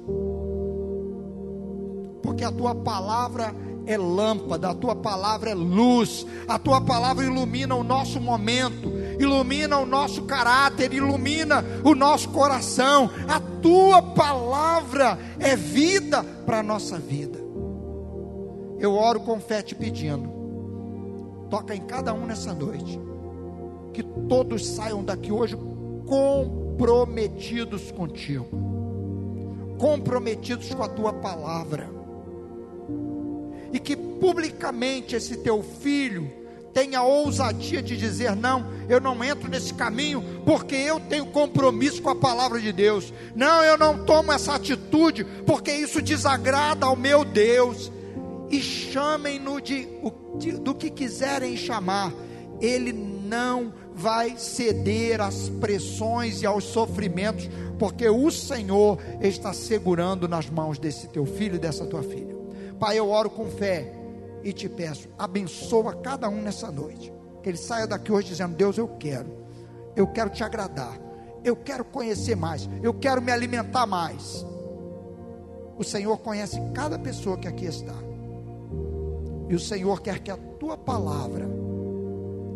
porque 2.21 2.43
a 2.43 2.51
tua 2.51 2.75
palavra 2.75 3.55
é 3.87 3.97
lâmpada, 3.97 4.69
a 4.69 4.75
tua 4.75 4.95
palavra 4.95 5.49
é 5.49 5.55
luz, 5.55 6.27
a 6.47 6.59
tua 6.59 6.79
palavra 6.79 7.25
ilumina 7.25 7.73
o 7.73 7.83
nosso 7.83 8.21
momento, 8.21 8.91
ilumina 9.19 9.79
o 9.79 9.85
nosso 9.85 10.25
caráter, 10.25 10.93
ilumina 10.93 11.65
o 11.83 11.95
nosso 11.95 12.29
coração. 12.29 13.09
A 13.27 13.39
tua 13.39 13.99
palavra 13.99 15.17
é 15.39 15.55
vida 15.55 16.23
para 16.45 16.59
a 16.59 16.63
nossa 16.63 16.99
vida. 16.99 17.38
Eu 18.79 18.93
oro 18.95 19.19
com 19.19 19.39
fé 19.39 19.61
te 19.61 19.75
pedindo. 19.75 20.29
Toca 21.49 21.75
em 21.75 21.81
cada 21.81 22.13
um 22.13 22.25
nessa 22.25 22.53
noite. 22.53 22.99
Que 23.93 24.01
todos 24.03 24.65
saiam 24.65 25.03
daqui 25.03 25.31
hoje 25.31 25.57
comprometidos 26.05 27.91
contigo. 27.91 28.47
Comprometidos 29.77 30.73
com 30.73 30.83
a 30.83 30.87
tua 30.87 31.11
palavra. 31.11 31.89
E 33.73 33.79
que 33.79 33.95
publicamente 33.95 35.15
esse 35.15 35.37
teu 35.37 35.61
filho 35.61 36.31
tenha 36.73 37.03
ousadia 37.03 37.81
de 37.81 37.97
dizer: 37.97 38.35
não, 38.35 38.65
eu 38.87 39.01
não 39.01 39.21
entro 39.23 39.49
nesse 39.49 39.73
caminho 39.73 40.23
porque 40.45 40.75
eu 40.75 40.99
tenho 41.01 41.25
compromisso 41.25 42.01
com 42.01 42.09
a 42.09 42.15
palavra 42.15 42.61
de 42.61 42.71
Deus. 42.71 43.13
Não, 43.35 43.61
eu 43.61 43.77
não 43.77 44.05
tomo 44.05 44.31
essa 44.31 44.55
atitude 44.55 45.25
porque 45.45 45.71
isso 45.71 46.01
desagrada 46.01 46.85
ao 46.85 46.95
meu 46.95 47.25
Deus 47.25 47.91
e 48.49 48.61
chamem-no 48.61 49.61
de, 49.61 49.87
de, 50.37 50.51
do 50.53 50.73
que 50.73 50.89
quiserem 50.89 51.55
chamar, 51.55 52.13
ele 52.59 52.91
não 52.91 53.73
vai 53.93 54.37
ceder 54.37 55.21
às 55.21 55.49
pressões 55.49 56.41
e 56.41 56.45
aos 56.45 56.63
sofrimentos, 56.63 57.49
porque 57.77 58.07
o 58.09 58.31
Senhor 58.31 58.97
está 59.21 59.53
segurando 59.53 60.27
nas 60.27 60.49
mãos 60.49 60.79
desse 60.79 61.07
teu 61.07 61.25
filho 61.25 61.55
e 61.55 61.59
dessa 61.59 61.85
tua 61.85 62.03
filha. 62.03 62.37
Pai, 62.79 62.97
eu 62.97 63.09
oro 63.09 63.29
com 63.29 63.45
fé, 63.47 63.93
e 64.43 64.53
te 64.53 64.69
peço, 64.69 65.09
abençoa 65.17 65.93
cada 65.95 66.29
um 66.29 66.41
nessa 66.41 66.71
noite. 66.71 67.13
Que 67.43 67.49
ele 67.49 67.57
saia 67.57 67.87
daqui 67.87 68.11
hoje 68.11 68.29
dizendo: 68.29 68.55
Deus, 68.55 68.77
eu 68.77 68.87
quero, 68.87 69.29
eu 69.95 70.07
quero 70.07 70.29
te 70.29 70.43
agradar, 70.43 70.97
eu 71.43 71.55
quero 71.55 71.83
conhecer 71.85 72.35
mais, 72.35 72.69
eu 72.81 72.93
quero 72.93 73.21
me 73.21 73.31
alimentar 73.31 73.85
mais. 73.85 74.45
O 75.77 75.83
Senhor 75.83 76.17
conhece 76.17 76.59
cada 76.73 76.99
pessoa 76.99 77.37
que 77.37 77.47
aqui 77.47 77.65
está. 77.65 78.08
E 79.49 79.55
o 79.55 79.59
Senhor 79.59 80.01
quer 80.01 80.19
que 80.19 80.29
a 80.29 80.37
tua 80.37 80.77
palavra 80.77 81.49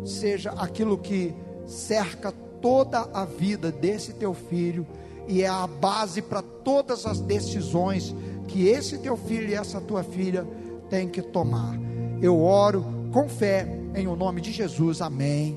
seja 0.04 0.52
aquilo 0.52 0.96
que 0.96 1.34
cerca 1.66 2.32
toda 2.62 3.00
a 3.12 3.24
vida 3.24 3.72
desse 3.72 4.14
teu 4.14 4.32
filho 4.32 4.86
e 5.26 5.42
é 5.42 5.48
a 5.48 5.66
base 5.66 6.22
para 6.22 6.40
todas 6.40 7.04
as 7.04 7.20
decisões 7.20 8.14
que 8.46 8.68
esse 8.68 8.98
teu 8.98 9.16
filho 9.16 9.48
e 9.48 9.54
essa 9.54 9.80
tua 9.80 10.02
filha 10.02 10.46
têm 10.88 11.08
que 11.08 11.20
tomar. 11.20 11.78
Eu 12.22 12.40
oro 12.40 12.84
com 13.12 13.28
fé 13.28 13.66
em 13.94 14.06
o 14.06 14.14
nome 14.14 14.40
de 14.40 14.52
Jesus. 14.52 15.00
Amém 15.00 15.56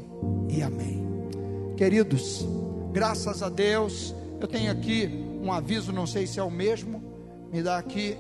e 0.50 0.62
amém. 0.62 1.06
Queridos, 1.76 2.46
graças 2.92 3.44
a 3.44 3.50
Deus, 3.50 4.16
eu 4.40 4.48
tenho 4.48 4.72
aqui 4.72 5.10
um 5.42 5.52
aviso, 5.52 5.92
não 5.92 6.08
sei 6.08 6.26
se 6.26 6.40
é 6.40 6.44
o 6.44 6.52
mesmo. 6.52 7.04
Me 7.52 7.62
dá 7.62 7.78
aqui 7.78 8.18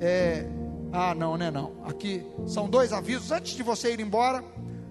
é, 0.00 0.46
ah, 0.92 1.14
não, 1.14 1.38
né? 1.38 1.50
Não. 1.50 1.72
Aqui 1.86 2.22
são 2.46 2.68
dois 2.68 2.92
avisos. 2.92 3.32
Antes 3.32 3.54
de 3.54 3.62
você 3.62 3.94
ir 3.94 4.00
embora, 4.00 4.44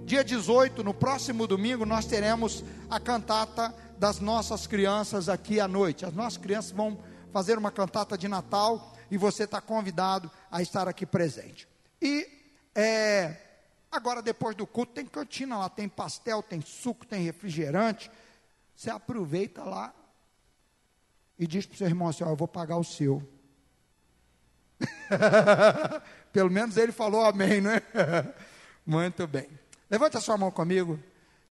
dia 0.03 0.23
18, 0.23 0.83
no 0.83 0.95
próximo 0.95 1.45
domingo, 1.45 1.85
nós 1.85 2.05
teremos 2.05 2.63
a 2.89 2.99
cantata 2.99 3.71
das 3.99 4.19
nossas 4.19 4.65
crianças 4.65 5.29
aqui 5.29 5.59
à 5.59 5.67
noite. 5.67 6.03
As 6.03 6.13
nossas 6.13 6.37
crianças 6.37 6.71
vão 6.71 6.97
fazer 7.31 7.55
uma 7.55 7.69
cantata 7.69 8.17
de 8.17 8.27
Natal 8.27 8.97
e 9.11 9.17
você 9.17 9.43
está 9.43 9.61
convidado 9.61 10.31
a 10.49 10.59
estar 10.59 10.87
aqui 10.87 11.05
presente. 11.05 11.67
E 12.01 12.27
é, 12.73 13.37
agora, 13.91 14.23
depois 14.23 14.55
do 14.55 14.65
culto, 14.65 14.93
tem 14.93 15.05
cantina 15.05 15.55
lá, 15.59 15.69
tem 15.69 15.87
pastel, 15.87 16.41
tem 16.41 16.61
suco, 16.61 17.05
tem 17.05 17.21
refrigerante. 17.23 18.09
Você 18.75 18.89
aproveita 18.89 19.63
lá 19.63 19.93
e 21.37 21.45
diz 21.45 21.67
para 21.67 21.75
o 21.75 21.77
seu 21.77 21.85
irmão 21.85 22.07
assim: 22.07 22.23
ó, 22.23 22.29
eu 22.29 22.35
vou 22.35 22.47
pagar 22.47 22.77
o 22.77 22.83
seu. 22.83 23.21
Pelo 26.31 26.49
menos 26.49 26.77
ele 26.77 26.91
falou 26.91 27.25
amém, 27.25 27.61
não 27.61 27.71
é? 27.71 27.81
Muito 28.85 29.27
bem. 29.27 29.47
Levante 29.89 30.17
a 30.17 30.21
sua 30.21 30.37
mão 30.37 30.51
comigo. 30.51 30.99